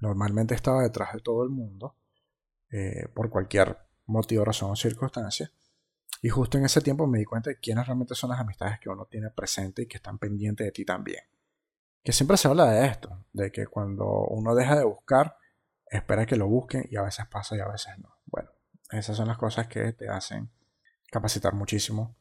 normalmente 0.00 0.54
estaba 0.54 0.82
detrás 0.82 1.12
de 1.12 1.20
todo 1.20 1.44
el 1.44 1.50
mundo 1.50 1.94
eh, 2.70 3.06
por 3.12 3.28
cualquier 3.28 3.76
motivo, 4.06 4.46
razón 4.46 4.70
o 4.70 4.76
circunstancia. 4.76 5.52
Y 6.22 6.28
justo 6.28 6.58
en 6.58 6.64
ese 6.64 6.80
tiempo 6.80 7.06
me 7.06 7.18
di 7.18 7.24
cuenta 7.24 7.50
de 7.50 7.58
quiénes 7.58 7.86
realmente 7.86 8.14
son 8.14 8.30
las 8.30 8.40
amistades 8.40 8.78
que 8.78 8.90
uno 8.90 9.06
tiene 9.06 9.30
presente 9.30 9.82
y 9.82 9.86
que 9.86 9.96
están 9.96 10.18
pendientes 10.18 10.66
de 10.66 10.72
ti 10.72 10.84
también. 10.84 11.22
Que 12.02 12.12
siempre 12.12 12.36
se 12.36 12.48
habla 12.48 12.70
de 12.70 12.86
esto, 12.86 13.24
de 13.32 13.50
que 13.50 13.66
cuando 13.66 14.06
uno 14.28 14.54
deja 14.54 14.76
de 14.76 14.84
buscar, 14.84 15.36
espera 15.86 16.26
que 16.26 16.36
lo 16.36 16.46
busquen 16.46 16.86
y 16.90 16.96
a 16.96 17.02
veces 17.02 17.26
pasa 17.26 17.56
y 17.56 17.60
a 17.60 17.68
veces 17.68 17.98
no. 17.98 18.16
Bueno, 18.26 18.50
esas 18.90 19.16
son 19.16 19.28
las 19.28 19.38
cosas 19.38 19.66
que 19.68 19.92
te 19.92 20.08
hacen 20.08 20.50
capacitar 21.10 21.54
muchísimo 21.54 22.16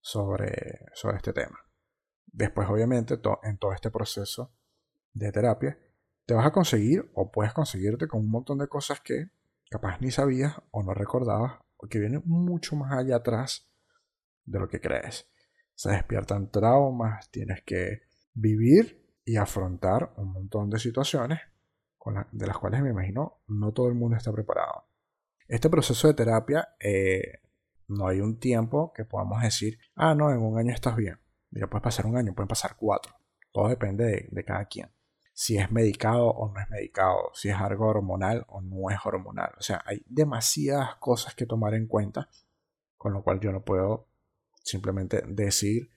sobre, 0.00 0.86
sobre 0.94 1.16
este 1.16 1.32
tema. 1.32 1.58
Después, 2.26 2.68
obviamente, 2.68 3.20
en 3.42 3.58
todo 3.58 3.72
este 3.72 3.90
proceso 3.90 4.50
de 5.12 5.30
terapia, 5.30 5.78
te 6.24 6.34
vas 6.34 6.46
a 6.46 6.52
conseguir 6.52 7.10
o 7.14 7.30
puedes 7.30 7.52
conseguirte 7.52 8.08
con 8.08 8.20
un 8.20 8.30
montón 8.30 8.58
de 8.58 8.68
cosas 8.68 9.00
que 9.00 9.28
capaz 9.70 10.00
ni 10.00 10.10
sabías 10.10 10.56
o 10.70 10.82
no 10.82 10.94
recordabas 10.94 11.60
que 11.88 11.98
vienen 11.98 12.22
mucho 12.24 12.76
más 12.76 12.92
allá 12.92 13.16
atrás 13.16 13.68
de 14.44 14.58
lo 14.58 14.68
que 14.68 14.80
crees. 14.80 15.28
Se 15.74 15.90
despiertan 15.90 16.50
traumas, 16.50 17.30
tienes 17.30 17.62
que 17.64 18.02
vivir 18.34 19.06
y 19.24 19.36
afrontar 19.36 20.12
un 20.16 20.32
montón 20.32 20.70
de 20.70 20.78
situaciones 20.78 21.40
de 22.32 22.46
las 22.46 22.58
cuales 22.58 22.82
me 22.82 22.90
imagino 22.90 23.42
no 23.48 23.72
todo 23.72 23.88
el 23.88 23.94
mundo 23.94 24.16
está 24.16 24.32
preparado. 24.32 24.86
Este 25.48 25.70
proceso 25.70 26.08
de 26.08 26.14
terapia, 26.14 26.68
eh, 26.80 27.40
no 27.88 28.06
hay 28.08 28.20
un 28.20 28.38
tiempo 28.38 28.92
que 28.92 29.04
podamos 29.04 29.42
decir, 29.42 29.78
ah, 29.94 30.14
no, 30.14 30.30
en 30.30 30.38
un 30.38 30.58
año 30.58 30.72
estás 30.72 30.96
bien. 30.96 31.18
Mira, 31.50 31.68
puede 31.68 31.82
pasar 31.82 32.06
un 32.06 32.16
año, 32.16 32.34
pueden 32.34 32.48
pasar 32.48 32.76
cuatro. 32.76 33.14
Todo 33.52 33.68
depende 33.68 34.28
de, 34.30 34.44
cada 34.44 34.64
quien. 34.64 34.90
Si 35.32 35.56
es 35.56 35.70
medicado 35.70 36.28
o 36.28 36.52
no 36.52 36.60
es 36.60 36.68
medicado, 36.68 37.30
si 37.34 37.48
es 37.48 37.56
algo 37.56 37.86
hormonal 37.86 38.44
o 38.48 38.60
no 38.60 38.90
es 38.90 38.98
hormonal. 39.04 39.52
O 39.58 39.62
sea, 39.62 39.82
hay 39.86 40.02
demasiadas 40.06 40.96
cosas 40.96 41.34
que 41.34 41.46
tomar 41.46 41.74
en 41.74 41.86
cuenta, 41.86 42.28
con 42.96 43.12
lo 43.12 43.22
cual 43.22 43.40
yo 43.40 43.50
no 43.50 43.64
puedo 43.64 44.08
simplemente 44.62 45.22
decir 45.26 45.90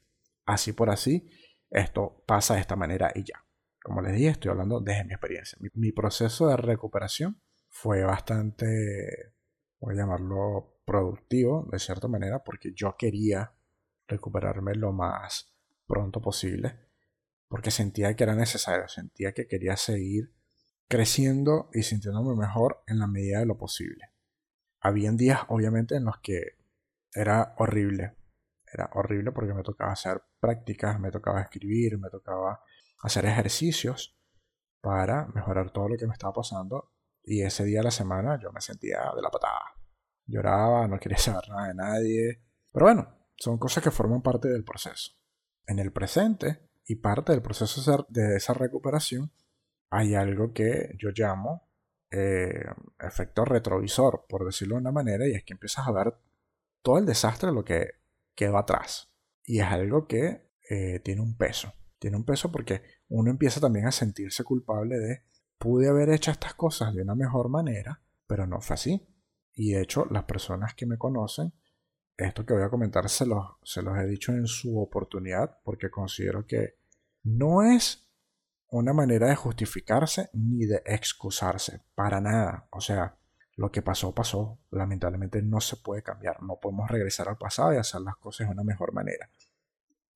así 0.45 0.73
por 0.73 0.89
así, 0.89 1.29
esto 1.69 2.23
pasa 2.25 2.55
de 2.55 2.61
esta 2.61 2.75
manera 2.75 3.11
y 3.13 3.23
ya. 3.23 3.43
Como 3.83 4.01
les 4.01 4.13
dije, 4.13 4.29
estoy 4.29 4.51
hablando 4.51 4.79
desde 4.79 5.05
mi 5.05 5.11
experiencia. 5.11 5.57
Mi, 5.73 5.91
proceso 5.91 6.47
de 6.47 6.57
recuperación 6.57 7.41
fue 7.69 8.03
bastante, 8.03 9.33
voy 9.79 9.93
a 9.93 9.97
llamarlo 9.97 10.79
productivo, 10.85 11.67
de 11.71 11.79
cierta 11.79 12.07
manera, 12.07 12.43
porque 12.43 12.73
yo 12.73 12.95
quería 12.97 13.53
recuperarme 14.07 14.73
lo 14.75 14.91
más 14.91 15.55
pronto 15.87 16.21
posible, 16.21 16.84
porque 17.47 17.71
sentía 17.71 18.15
que 18.15 18.23
era 18.23 18.35
necesario, 18.35 18.87
sentía 18.87 19.33
que 19.33 19.47
quería 19.47 19.77
seguir 19.77 20.33
creciendo 20.87 21.69
y 21.73 21.83
sintiéndome 21.83 22.35
mejor 22.35 22.83
en 22.87 22.99
la 22.99 23.07
medida 23.07 23.39
de 23.39 23.45
lo 23.45 23.57
posible. 23.57 24.11
Habían 24.79 25.17
días, 25.17 25.41
obviamente, 25.47 25.95
en 25.95 26.05
los 26.05 26.19
que 26.19 26.57
era 27.13 27.55
horrible. 27.57 28.15
Era 28.71 28.89
horrible 28.93 29.31
porque 29.31 29.53
me 29.53 29.63
tocaba 29.63 29.93
hacer 29.93 30.21
prácticas, 30.39 30.99
me 30.99 31.11
tocaba 31.11 31.41
escribir, 31.41 31.97
me 31.97 32.09
tocaba 32.09 32.61
hacer 32.99 33.25
ejercicios 33.25 34.17
para 34.81 35.27
mejorar 35.27 35.71
todo 35.71 35.89
lo 35.89 35.97
que 35.97 36.07
me 36.07 36.13
estaba 36.13 36.33
pasando. 36.33 36.91
Y 37.23 37.41
ese 37.41 37.63
día 37.63 37.79
de 37.79 37.85
la 37.85 37.91
semana 37.91 38.39
yo 38.39 38.51
me 38.51 38.61
sentía 38.61 38.99
de 39.15 39.21
la 39.21 39.31
patada. 39.31 39.61
Lloraba, 40.27 40.87
no 40.87 40.99
quería 40.99 41.17
saber 41.19 41.49
nada 41.49 41.67
de 41.67 41.73
nadie. 41.73 42.41
Pero 42.71 42.85
bueno, 42.85 43.17
son 43.37 43.57
cosas 43.57 43.83
que 43.83 43.91
forman 43.91 44.21
parte 44.21 44.49
del 44.49 44.63
proceso. 44.63 45.11
En 45.65 45.79
el 45.79 45.91
presente 45.91 46.69
y 46.85 46.95
parte 46.95 47.31
del 47.31 47.41
proceso 47.41 48.05
de 48.09 48.35
esa 48.35 48.53
recuperación 48.53 49.31
hay 49.89 50.15
algo 50.15 50.53
que 50.53 50.95
yo 50.97 51.09
llamo 51.15 51.69
eh, 52.11 52.65
efecto 52.99 53.45
retrovisor, 53.45 54.25
por 54.27 54.45
decirlo 54.45 54.75
de 54.75 54.81
una 54.81 54.91
manera, 54.91 55.27
y 55.27 55.33
es 55.33 55.43
que 55.43 55.53
empiezas 55.53 55.87
a 55.87 55.91
ver 55.91 56.13
todo 56.81 56.97
el 56.97 57.05
desastre 57.05 57.49
de 57.49 57.55
lo 57.55 57.63
que 57.63 57.91
quedó 58.35 58.57
atrás. 58.57 59.11
Y 59.43 59.59
es 59.59 59.67
algo 59.67 60.07
que 60.07 60.49
eh, 60.69 60.99
tiene 60.99 61.21
un 61.21 61.35
peso 61.37 61.73
tiene 62.05 62.17
un 62.17 62.23
peso 62.23 62.51
porque 62.51 62.83
uno 63.09 63.31
empieza 63.31 63.59
también 63.59 63.87
a 63.87 63.91
sentirse 63.91 64.43
culpable 64.43 64.99
de 64.99 65.23
pude 65.57 65.89
haber 65.89 66.09
hecho 66.09 66.29
estas 66.29 66.53
cosas 66.53 66.93
de 66.93 67.01
una 67.01 67.15
mejor 67.15 67.49
manera, 67.49 68.01
pero 68.27 68.45
no 68.45 68.61
fue 68.61 68.75
así. 68.75 69.07
Y 69.53 69.71
de 69.71 69.81
hecho, 69.81 70.05
las 70.11 70.25
personas 70.25 70.75
que 70.75 70.85
me 70.85 70.99
conocen, 70.99 71.53
esto 72.17 72.45
que 72.45 72.53
voy 72.53 72.63
a 72.63 72.69
comentar 72.69 73.09
se 73.09 73.25
los, 73.25 73.45
se 73.63 73.81
los 73.81 73.97
he 73.97 74.05
dicho 74.05 74.31
en 74.31 74.47
su 74.47 74.79
oportunidad 74.79 75.59
porque 75.63 75.89
considero 75.89 76.45
que 76.45 76.77
no 77.23 77.63
es 77.63 78.07
una 78.69 78.93
manera 78.93 79.27
de 79.27 79.35
justificarse 79.35 80.29
ni 80.33 80.65
de 80.65 80.81
excusarse, 80.85 81.81
para 81.93 82.21
nada. 82.21 82.67
O 82.71 82.81
sea, 82.81 83.17
lo 83.55 83.71
que 83.71 83.81
pasó, 83.81 84.13
pasó. 84.13 84.59
Lamentablemente 84.71 85.41
no 85.41 85.61
se 85.61 85.77
puede 85.77 86.03
cambiar. 86.03 86.41
No 86.43 86.59
podemos 86.59 86.89
regresar 86.89 87.29
al 87.29 87.37
pasado 87.37 87.73
y 87.73 87.77
hacer 87.77 88.01
las 88.01 88.17
cosas 88.17 88.47
de 88.47 88.53
una 88.53 88.63
mejor 88.63 88.93
manera. 88.93 89.29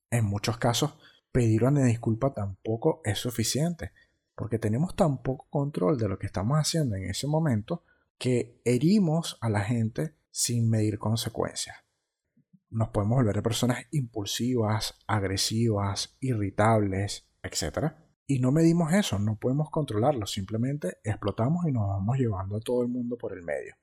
En 0.09 0.25
muchos 0.25 0.57
casos 0.57 0.97
pedir 1.31 1.63
una 1.63 1.85
disculpa 1.85 2.33
tampoco 2.33 3.01
es 3.03 3.19
suficiente, 3.19 3.91
porque 4.35 4.59
tenemos 4.59 4.95
tan 4.95 5.21
poco 5.21 5.47
control 5.49 5.97
de 5.97 6.07
lo 6.07 6.17
que 6.17 6.25
estamos 6.25 6.57
haciendo 6.57 6.95
en 6.95 7.09
ese 7.09 7.27
momento 7.27 7.83
que 8.17 8.59
herimos 8.65 9.37
a 9.41 9.49
la 9.49 9.61
gente 9.61 10.15
sin 10.31 10.69
medir 10.69 10.97
consecuencias. 10.97 11.77
Nos 12.69 12.89
podemos 12.89 13.17
volver 13.17 13.41
personas 13.41 13.85
impulsivas, 13.91 14.99
agresivas, 15.07 16.17
irritables, 16.19 17.27
etc. 17.41 17.93
Y 18.27 18.39
no 18.39 18.51
medimos 18.51 18.93
eso, 18.93 19.17
no 19.17 19.37
podemos 19.37 19.69
controlarlo, 19.71 20.25
simplemente 20.25 20.97
explotamos 21.03 21.65
y 21.67 21.71
nos 21.71 21.87
vamos 21.87 22.17
llevando 22.17 22.57
a 22.57 22.61
todo 22.61 22.83
el 22.83 22.89
mundo 22.89 23.17
por 23.17 23.33
el 23.33 23.41
medio. 23.41 23.75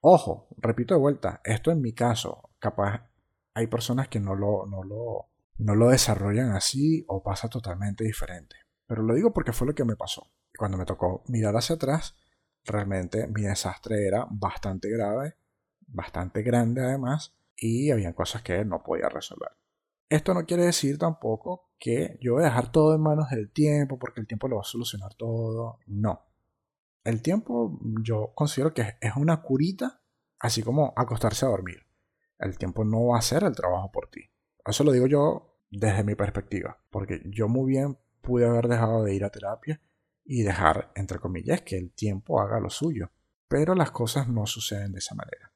Ojo, 0.00 0.48
repito 0.56 0.94
de 0.94 1.00
vuelta, 1.00 1.40
esto 1.44 1.70
en 1.70 1.80
mi 1.80 1.92
caso, 1.92 2.50
capaz 2.58 3.10
hay 3.54 3.66
personas 3.66 4.08
que 4.08 4.20
no 4.20 4.34
lo, 4.34 4.66
no 4.66 4.82
lo, 4.82 5.28
no 5.58 5.74
lo 5.74 5.88
desarrollan 5.88 6.52
así 6.52 7.04
o 7.08 7.22
pasa 7.22 7.48
totalmente 7.48 8.04
diferente. 8.04 8.56
Pero 8.86 9.02
lo 9.02 9.14
digo 9.14 9.32
porque 9.32 9.52
fue 9.52 9.66
lo 9.66 9.74
que 9.74 9.84
me 9.84 9.96
pasó. 9.96 10.30
Cuando 10.56 10.78
me 10.78 10.84
tocó 10.84 11.24
mirar 11.28 11.56
hacia 11.56 11.76
atrás, 11.76 12.16
realmente 12.64 13.26
mi 13.26 13.42
desastre 13.42 14.06
era 14.06 14.26
bastante 14.30 14.88
grave, 14.90 15.36
bastante 15.86 16.42
grande 16.42 16.82
además, 16.82 17.36
y 17.56 17.90
había 17.90 18.14
cosas 18.14 18.42
que 18.42 18.64
no 18.64 18.82
podía 18.82 19.08
resolver. 19.08 19.50
Esto 20.08 20.34
no 20.34 20.46
quiere 20.46 20.64
decir 20.64 20.98
tampoco 20.98 21.72
que 21.78 22.18
yo 22.20 22.34
voy 22.34 22.42
a 22.42 22.46
dejar 22.46 22.70
todo 22.70 22.94
en 22.94 23.00
manos 23.00 23.30
del 23.30 23.50
tiempo 23.50 23.98
porque 23.98 24.20
el 24.20 24.26
tiempo 24.26 24.46
lo 24.48 24.56
va 24.56 24.62
a 24.62 24.64
solucionar 24.64 25.14
todo. 25.14 25.80
No. 25.86 26.22
El 27.02 27.22
tiempo 27.22 27.78
yo 28.02 28.32
considero 28.34 28.72
que 28.72 28.96
es 29.00 29.16
una 29.16 29.42
curita, 29.42 30.00
así 30.38 30.62
como 30.62 30.92
acostarse 30.96 31.44
a 31.44 31.48
dormir. 31.48 31.86
El 32.38 32.58
tiempo 32.58 32.84
no 32.84 33.08
va 33.08 33.16
a 33.16 33.18
hacer 33.20 33.42
el 33.42 33.56
trabajo 33.56 33.90
por 33.90 34.08
ti. 34.08 34.30
Eso 34.64 34.84
lo 34.84 34.92
digo 34.92 35.06
yo 35.06 35.60
desde 35.70 36.04
mi 36.04 36.14
perspectiva, 36.14 36.78
porque 36.90 37.22
yo 37.26 37.48
muy 37.48 37.70
bien 37.70 37.98
pude 38.20 38.46
haber 38.46 38.68
dejado 38.68 39.04
de 39.04 39.14
ir 39.14 39.24
a 39.24 39.30
terapia 39.30 39.80
y 40.24 40.42
dejar, 40.42 40.90
entre 40.94 41.18
comillas, 41.18 41.62
que 41.62 41.76
el 41.78 41.92
tiempo 41.92 42.40
haga 42.40 42.60
lo 42.60 42.70
suyo. 42.70 43.10
Pero 43.48 43.74
las 43.74 43.92
cosas 43.92 44.28
no 44.28 44.46
suceden 44.46 44.92
de 44.92 44.98
esa 44.98 45.14
manera. 45.14 45.52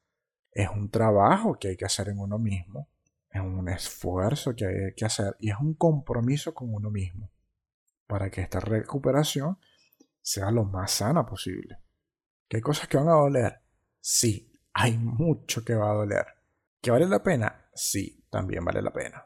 Es 0.51 0.69
un 0.69 0.89
trabajo 0.89 1.57
que 1.59 1.69
hay 1.69 1.77
que 1.77 1.85
hacer 1.85 2.09
en 2.09 2.19
uno 2.19 2.37
mismo, 2.37 2.89
es 3.29 3.41
un 3.41 3.69
esfuerzo 3.69 4.55
que 4.55 4.65
hay 4.65 4.93
que 4.95 5.05
hacer 5.05 5.35
y 5.39 5.49
es 5.49 5.57
un 5.59 5.73
compromiso 5.75 6.53
con 6.53 6.73
uno 6.73 6.91
mismo 6.91 7.31
para 8.05 8.29
que 8.29 8.41
esta 8.41 8.59
recuperación 8.59 9.57
sea 10.21 10.51
lo 10.51 10.65
más 10.65 10.91
sana 10.91 11.25
posible. 11.25 11.77
¿Qué 12.47 12.57
hay 12.57 12.61
cosas 12.61 12.89
que 12.89 12.97
van 12.97 13.07
a 13.07 13.13
doler? 13.13 13.61
Sí, 14.01 14.51
hay 14.73 14.97
mucho 14.97 15.63
que 15.63 15.75
va 15.75 15.91
a 15.91 15.95
doler. 15.95 16.25
¿Que 16.81 16.91
vale 16.91 17.07
la 17.07 17.23
pena? 17.23 17.69
Sí, 17.73 18.25
también 18.29 18.65
vale 18.65 18.81
la 18.81 18.91
pena. 18.91 19.25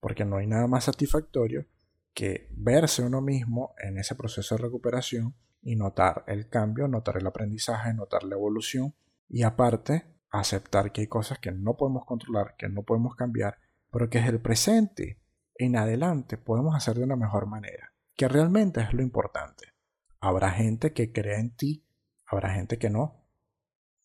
Porque 0.00 0.24
no 0.24 0.38
hay 0.38 0.48
nada 0.48 0.66
más 0.66 0.84
satisfactorio 0.84 1.66
que 2.12 2.48
verse 2.50 3.02
uno 3.02 3.20
mismo 3.20 3.74
en 3.78 3.98
ese 3.98 4.14
proceso 4.14 4.56
de 4.56 4.62
recuperación 4.62 5.34
y 5.62 5.76
notar 5.76 6.24
el 6.26 6.48
cambio, 6.48 6.88
notar 6.88 7.18
el 7.18 7.26
aprendizaje, 7.26 7.94
notar 7.94 8.24
la 8.24 8.34
evolución 8.34 8.94
y 9.28 9.42
aparte 9.42 10.13
aceptar 10.40 10.92
que 10.92 11.02
hay 11.02 11.06
cosas 11.06 11.38
que 11.38 11.52
no 11.52 11.76
podemos 11.76 12.04
controlar, 12.04 12.56
que 12.56 12.68
no 12.68 12.82
podemos 12.82 13.14
cambiar, 13.14 13.58
pero 13.90 14.10
que 14.10 14.18
es 14.18 14.26
el 14.26 14.40
presente 14.40 15.20
en 15.56 15.76
adelante 15.76 16.36
podemos 16.36 16.74
hacer 16.74 16.96
de 16.96 17.04
una 17.04 17.16
mejor 17.16 17.46
manera, 17.46 17.92
que 18.16 18.28
realmente 18.28 18.80
es 18.80 18.92
lo 18.92 19.02
importante. 19.02 19.72
Habrá 20.20 20.50
gente 20.50 20.92
que 20.92 21.12
crea 21.12 21.38
en 21.38 21.54
ti, 21.54 21.86
habrá 22.26 22.50
gente 22.50 22.78
que 22.78 22.90
no, 22.90 23.22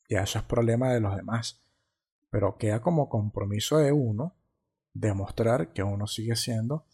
y 0.07 0.15
eso 0.15 0.37
es 0.39 0.45
problema 0.45 0.93
de 0.93 0.99
los 0.99 1.15
demás, 1.15 1.63
pero 2.29 2.57
queda 2.57 2.81
como 2.81 3.09
compromiso 3.09 3.77
de 3.77 3.91
uno 3.91 4.35
demostrar 4.93 5.73
que 5.73 5.81
uno 5.81 6.05
sigue 6.05 6.35
siendo 6.35 6.85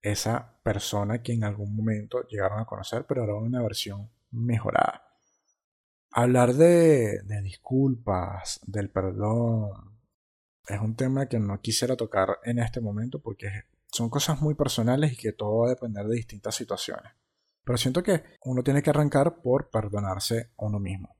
esa 0.00 0.54
persona 0.62 1.22
que 1.22 1.32
en 1.32 1.44
algún 1.44 1.76
momento 1.76 2.26
llegaron 2.28 2.60
a 2.60 2.64
conocer, 2.64 3.04
pero 3.06 3.22
ahora 3.22 3.34
una 3.34 3.62
versión 3.62 4.10
mejorada. 4.30 5.09
Hablar 6.12 6.54
de, 6.54 7.20
disculpas, 7.42 8.60
del 8.66 8.90
perdón, 8.90 10.00
es 10.66 10.80
un 10.80 10.96
tema 10.96 11.26
que 11.26 11.38
no 11.38 11.60
quisiera 11.60 11.96
tocar 11.96 12.38
en 12.44 12.58
este 12.58 12.80
momento 12.80 13.20
porque 13.20 13.48
son 13.86 14.10
cosas 14.10 14.40
muy 14.40 14.54
personales 14.54 15.12
y 15.12 15.16
que 15.16 15.32
todo 15.32 15.58
va 15.58 15.66
a 15.66 15.70
depender 15.70 16.06
de 16.06 16.16
distintas 16.16 16.56
situaciones. 16.56 17.12
Pero 17.64 17.78
siento 17.78 18.02
que 18.02 18.24
uno 18.44 18.64
tiene 18.64 18.82
que 18.82 18.90
arrancar 18.90 19.40
por 19.40 19.70
perdonarse 19.70 20.52
a 20.58 20.64
uno 20.64 20.80
mismo. 20.80 21.16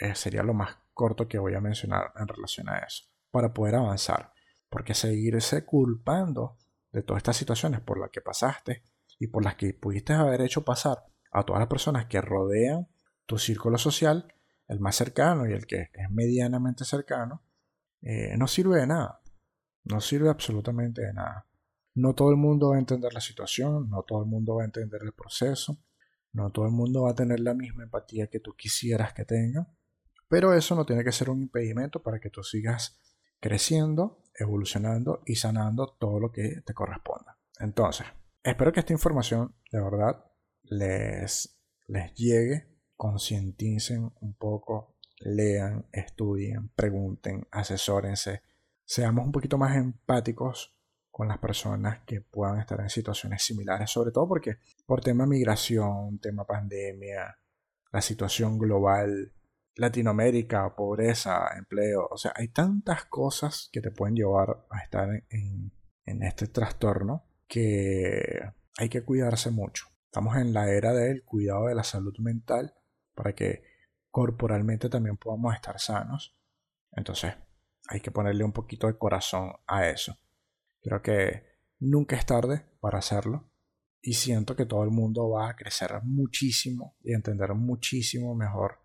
Eh, 0.00 0.14
sería 0.14 0.42
lo 0.42 0.54
más 0.54 0.78
corto 0.94 1.28
que 1.28 1.38
voy 1.38 1.54
a 1.54 1.60
mencionar 1.60 2.12
en 2.16 2.28
relación 2.28 2.70
a 2.70 2.78
eso, 2.78 3.04
para 3.30 3.52
poder 3.52 3.74
avanzar. 3.74 4.32
Porque 4.70 4.94
seguirse 4.94 5.66
culpando 5.66 6.56
de 6.90 7.02
todas 7.02 7.20
estas 7.20 7.36
situaciones 7.36 7.80
por 7.80 7.98
las 8.00 8.10
que 8.10 8.22
pasaste 8.22 8.82
y 9.18 9.26
por 9.26 9.44
las 9.44 9.56
que 9.56 9.74
pudiste 9.74 10.14
haber 10.14 10.40
hecho 10.40 10.64
pasar 10.64 11.04
a 11.30 11.44
todas 11.44 11.60
las 11.60 11.68
personas 11.68 12.06
que 12.06 12.20
rodean 12.22 12.88
tu 13.32 13.38
círculo 13.38 13.78
social, 13.78 14.30
el 14.68 14.78
más 14.78 14.94
cercano 14.94 15.48
y 15.48 15.54
el 15.54 15.66
que 15.66 15.88
es 15.94 16.10
medianamente 16.10 16.84
cercano, 16.84 17.42
eh, 18.02 18.36
no 18.36 18.46
sirve 18.46 18.78
de 18.80 18.86
nada. 18.86 19.22
No 19.84 20.02
sirve 20.02 20.28
absolutamente 20.28 21.00
de 21.00 21.14
nada. 21.14 21.48
No 21.94 22.14
todo 22.14 22.28
el 22.28 22.36
mundo 22.36 22.68
va 22.68 22.76
a 22.76 22.78
entender 22.78 23.14
la 23.14 23.22
situación, 23.22 23.88
no 23.88 24.02
todo 24.02 24.22
el 24.22 24.28
mundo 24.28 24.56
va 24.56 24.64
a 24.64 24.66
entender 24.66 25.00
el 25.02 25.14
proceso, 25.14 25.82
no 26.34 26.52
todo 26.52 26.66
el 26.66 26.72
mundo 26.72 27.04
va 27.04 27.12
a 27.12 27.14
tener 27.14 27.40
la 27.40 27.54
misma 27.54 27.84
empatía 27.84 28.26
que 28.26 28.38
tú 28.38 28.54
quisieras 28.54 29.14
que 29.14 29.24
tenga, 29.24 29.66
pero 30.28 30.52
eso 30.52 30.74
no 30.74 30.84
tiene 30.84 31.02
que 31.02 31.12
ser 31.12 31.30
un 31.30 31.40
impedimento 31.40 32.02
para 32.02 32.20
que 32.20 32.28
tú 32.28 32.42
sigas 32.42 33.00
creciendo 33.40 34.22
evolucionando 34.34 35.22
y 35.24 35.36
sanando 35.36 35.96
todo 35.98 36.20
lo 36.20 36.32
que 36.32 36.60
te 36.66 36.74
corresponda. 36.74 37.38
Entonces, 37.58 38.06
espero 38.42 38.72
que 38.72 38.80
esta 38.80 38.92
información 38.92 39.54
de 39.70 39.80
verdad 39.80 40.22
les, 40.64 41.58
les 41.86 42.12
llegue, 42.12 42.71
concienticen 43.02 44.12
un 44.20 44.34
poco, 44.34 44.94
lean, 45.18 45.86
estudien, 45.90 46.68
pregunten, 46.68 47.48
asesórense, 47.50 48.42
seamos 48.84 49.26
un 49.26 49.32
poquito 49.32 49.58
más 49.58 49.76
empáticos 49.76 50.76
con 51.10 51.26
las 51.26 51.38
personas 51.38 52.04
que 52.06 52.20
puedan 52.20 52.60
estar 52.60 52.80
en 52.80 52.88
situaciones 52.90 53.42
similares, 53.42 53.90
sobre 53.90 54.12
todo 54.12 54.28
porque 54.28 54.58
por 54.86 55.00
tema 55.00 55.26
migración, 55.26 56.20
tema 56.20 56.44
pandemia, 56.44 57.36
la 57.90 58.00
situación 58.00 58.56
global, 58.56 59.32
Latinoamérica, 59.74 60.72
pobreza, 60.76 61.48
empleo, 61.58 62.06
o 62.08 62.16
sea, 62.16 62.32
hay 62.36 62.52
tantas 62.52 63.06
cosas 63.06 63.68
que 63.72 63.80
te 63.80 63.90
pueden 63.90 64.14
llevar 64.14 64.64
a 64.70 64.78
estar 64.78 65.08
en, 65.28 65.72
este 66.04 66.46
trastorno 66.46 67.24
que 67.48 68.42
hay 68.78 68.88
que 68.88 69.02
cuidarse 69.02 69.50
mucho. 69.50 69.86
Estamos 70.04 70.36
en 70.36 70.52
la 70.52 70.70
era 70.70 70.92
del 70.92 71.24
cuidado 71.24 71.66
de 71.66 71.74
la 71.74 71.82
salud 71.82 72.16
mental 72.20 72.76
para 73.14 73.34
que 73.34 73.62
corporalmente 74.10 74.88
también 74.88 75.16
podamos 75.16 75.54
estar 75.54 75.78
sanos. 75.80 76.36
Entonces, 76.92 77.34
hay 77.88 78.00
que 78.00 78.10
ponerle 78.10 78.44
un 78.44 78.52
poquito 78.52 78.86
de 78.86 78.98
corazón 78.98 79.52
a 79.66 79.88
eso. 79.88 80.16
Creo 80.82 81.02
que 81.02 81.44
nunca 81.78 82.16
es 82.16 82.26
tarde 82.26 82.64
para 82.80 82.98
hacerlo 82.98 83.50
y 84.00 84.14
siento 84.14 84.56
que 84.56 84.66
todo 84.66 84.82
el 84.84 84.90
mundo 84.90 85.30
va 85.30 85.48
a 85.48 85.56
crecer 85.56 86.00
muchísimo 86.02 86.96
y 87.02 87.14
entender 87.14 87.54
muchísimo 87.54 88.34
mejor 88.34 88.80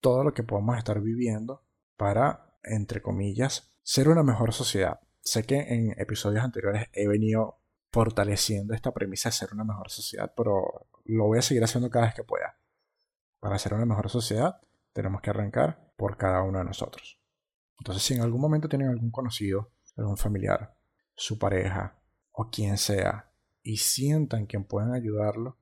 todo 0.00 0.24
lo 0.24 0.32
que 0.34 0.42
podemos 0.42 0.78
estar 0.78 1.00
viviendo 1.00 1.64
para, 1.96 2.56
entre 2.64 3.02
comillas, 3.02 3.76
ser 3.82 4.08
una 4.08 4.22
mejor 4.22 4.52
sociedad. 4.52 5.00
Sé 5.20 5.44
que 5.44 5.60
en 5.60 5.94
episodios 6.00 6.42
anteriores 6.42 6.88
he 6.92 7.06
venido 7.06 7.58
fortaleciendo 7.92 8.74
esta 8.74 8.92
premisa 8.92 9.28
de 9.28 9.34
ser 9.34 9.50
una 9.52 9.64
mejor 9.64 9.90
sociedad, 9.90 10.32
pero 10.36 10.88
lo 11.04 11.26
voy 11.26 11.38
a 11.38 11.42
seguir 11.42 11.62
haciendo 11.62 11.90
cada 11.90 12.06
vez 12.06 12.14
que 12.14 12.24
pueda. 12.24 12.56
Para 13.42 13.58
ser 13.58 13.74
una 13.74 13.86
mejor 13.86 14.08
sociedad, 14.08 14.60
tenemos 14.92 15.20
que 15.20 15.30
arrancar 15.30 15.92
por 15.96 16.16
cada 16.16 16.44
uno 16.44 16.60
de 16.60 16.64
nosotros. 16.64 17.18
Entonces, 17.76 18.04
si 18.04 18.14
en 18.14 18.20
algún 18.20 18.40
momento 18.40 18.68
tienen 18.68 18.88
algún 18.88 19.10
conocido, 19.10 19.72
algún 19.96 20.16
familiar, 20.16 20.76
su 21.16 21.40
pareja 21.40 21.98
o 22.30 22.50
quien 22.50 22.78
sea, 22.78 23.32
y 23.60 23.78
sientan 23.78 24.46
que 24.46 24.60
pueden 24.60 24.94
ayudarlo 24.94 25.58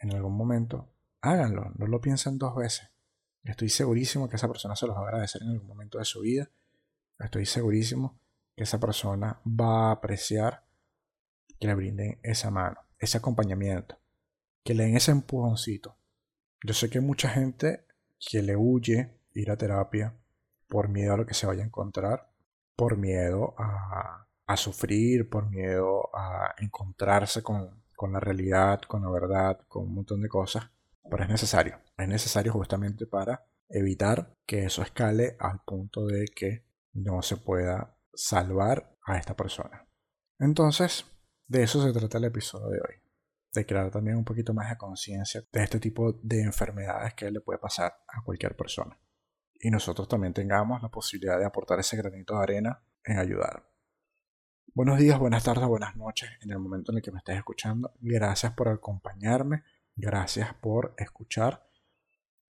en 0.00 0.12
algún 0.12 0.36
momento, 0.36 0.92
háganlo, 1.20 1.70
no 1.76 1.86
lo 1.86 2.00
piensen 2.00 2.36
dos 2.36 2.56
veces. 2.56 2.90
Estoy 3.44 3.68
segurísimo 3.68 4.28
que 4.28 4.34
esa 4.34 4.48
persona 4.48 4.74
se 4.74 4.88
los 4.88 4.96
va 4.96 5.02
a 5.02 5.04
agradecer 5.04 5.40
en 5.42 5.50
algún 5.50 5.68
momento 5.68 5.98
de 5.98 6.06
su 6.06 6.22
vida. 6.22 6.50
Estoy 7.16 7.46
segurísimo 7.46 8.18
que 8.56 8.64
esa 8.64 8.80
persona 8.80 9.40
va 9.46 9.90
a 9.90 9.92
apreciar 9.92 10.64
que 11.60 11.68
le 11.68 11.76
brinden 11.76 12.18
esa 12.24 12.50
mano, 12.50 12.80
ese 12.98 13.18
acompañamiento, 13.18 14.00
que 14.64 14.74
le 14.74 14.82
den 14.82 14.96
ese 14.96 15.12
empujoncito. 15.12 15.99
Yo 16.64 16.74
sé 16.74 16.90
que 16.90 16.98
hay 16.98 17.04
mucha 17.04 17.28
gente 17.28 17.86
que 18.18 18.42
le 18.42 18.56
huye 18.56 19.18
ir 19.34 19.50
a 19.50 19.56
terapia 19.56 20.14
por 20.68 20.88
miedo 20.88 21.14
a 21.14 21.16
lo 21.16 21.26
que 21.26 21.34
se 21.34 21.46
vaya 21.46 21.62
a 21.62 21.66
encontrar, 21.66 22.30
por 22.76 22.96
miedo 22.96 23.54
a, 23.58 24.26
a 24.46 24.56
sufrir, 24.56 25.28
por 25.28 25.48
miedo 25.50 26.10
a 26.14 26.54
encontrarse 26.58 27.42
con, 27.42 27.82
con 27.94 28.12
la 28.12 28.20
realidad, 28.20 28.80
con 28.82 29.02
la 29.02 29.10
verdad, 29.10 29.60
con 29.68 29.84
un 29.84 29.94
montón 29.94 30.22
de 30.22 30.28
cosas. 30.28 30.70
Pero 31.08 31.22
es 31.22 31.28
necesario. 31.28 31.78
Es 31.96 32.08
necesario 32.08 32.52
justamente 32.52 33.06
para 33.06 33.44
evitar 33.68 34.34
que 34.46 34.64
eso 34.64 34.82
escale 34.82 35.36
al 35.38 35.60
punto 35.64 36.06
de 36.06 36.26
que 36.26 36.64
no 36.92 37.22
se 37.22 37.36
pueda 37.36 37.96
salvar 38.14 38.96
a 39.04 39.16
esta 39.16 39.36
persona. 39.36 39.86
Entonces, 40.38 41.04
de 41.46 41.62
eso 41.62 41.82
se 41.82 41.92
trata 41.98 42.18
el 42.18 42.24
episodio 42.24 42.68
de 42.68 42.80
hoy. 42.80 43.09
De 43.52 43.66
crear 43.66 43.90
también 43.90 44.16
un 44.16 44.24
poquito 44.24 44.54
más 44.54 44.70
de 44.70 44.76
conciencia 44.76 45.44
de 45.52 45.62
este 45.62 45.80
tipo 45.80 46.12
de 46.22 46.42
enfermedades 46.42 47.14
que 47.14 47.30
le 47.30 47.40
puede 47.40 47.58
pasar 47.58 47.92
a 48.08 48.22
cualquier 48.22 48.56
persona. 48.56 48.98
Y 49.60 49.70
nosotros 49.70 50.08
también 50.08 50.32
tengamos 50.32 50.82
la 50.82 50.88
posibilidad 50.88 51.38
de 51.38 51.44
aportar 51.44 51.80
ese 51.80 51.96
granito 51.96 52.36
de 52.36 52.42
arena 52.42 52.82
en 53.04 53.18
ayudar. 53.18 53.68
Buenos 54.72 54.98
días, 54.98 55.18
buenas 55.18 55.44
tardes, 55.44 55.66
buenas 55.66 55.96
noches 55.96 56.30
en 56.42 56.50
el 56.52 56.58
momento 56.58 56.92
en 56.92 56.98
el 56.98 57.02
que 57.02 57.10
me 57.10 57.18
estés 57.18 57.36
escuchando. 57.36 57.92
Gracias 58.00 58.52
por 58.52 58.68
acompañarme 58.68 59.64
Gracias 60.02 60.54
por 60.54 60.94
escuchar. 60.96 61.68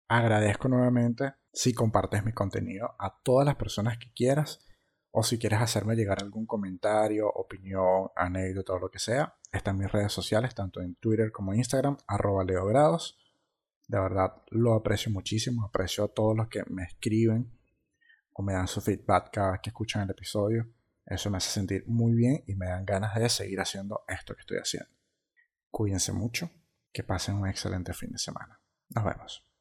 Agradezco 0.06 0.68
nuevamente 0.68 1.34
si 1.52 1.74
compartes 1.74 2.24
mi 2.24 2.32
contenido 2.32 2.94
a 3.00 3.20
todas 3.24 3.44
las 3.44 3.56
personas 3.56 3.98
que 3.98 4.12
quieras 4.12 4.64
o 5.10 5.24
si 5.24 5.40
quieres 5.40 5.60
hacerme 5.60 5.96
llegar 5.96 6.22
algún 6.22 6.46
comentario, 6.46 7.28
opinión, 7.28 8.10
anécdota 8.14 8.74
o 8.74 8.78
lo 8.78 8.90
que 8.90 9.00
sea. 9.00 9.34
Están 9.52 9.76
mis 9.76 9.92
redes 9.92 10.12
sociales, 10.12 10.54
tanto 10.54 10.80
en 10.80 10.94
Twitter 10.94 11.30
como 11.30 11.52
en 11.52 11.58
Instagram, 11.58 11.98
arroba 12.06 12.42
leogrados. 12.42 13.18
De 13.86 14.00
verdad 14.00 14.42
lo 14.50 14.74
aprecio 14.74 15.12
muchísimo, 15.12 15.64
aprecio 15.64 16.04
a 16.04 16.08
todos 16.08 16.34
los 16.36 16.48
que 16.48 16.62
me 16.70 16.84
escriben 16.84 17.52
o 18.32 18.42
me 18.42 18.54
dan 18.54 18.66
su 18.66 18.80
feedback 18.80 19.30
cada 19.30 19.52
vez 19.52 19.60
que 19.62 19.70
escuchan 19.70 20.02
el 20.02 20.10
episodio. 20.10 20.72
Eso 21.04 21.30
me 21.30 21.36
hace 21.36 21.50
sentir 21.50 21.84
muy 21.86 22.14
bien 22.14 22.42
y 22.46 22.54
me 22.54 22.66
dan 22.66 22.86
ganas 22.86 23.14
de 23.14 23.28
seguir 23.28 23.60
haciendo 23.60 24.04
esto 24.08 24.34
que 24.34 24.40
estoy 24.40 24.58
haciendo. 24.58 24.90
Cuídense 25.70 26.12
mucho, 26.12 26.50
que 26.92 27.02
pasen 27.02 27.34
un 27.34 27.48
excelente 27.48 27.92
fin 27.92 28.12
de 28.12 28.18
semana. 28.18 28.58
Nos 28.88 29.04
vemos. 29.04 29.51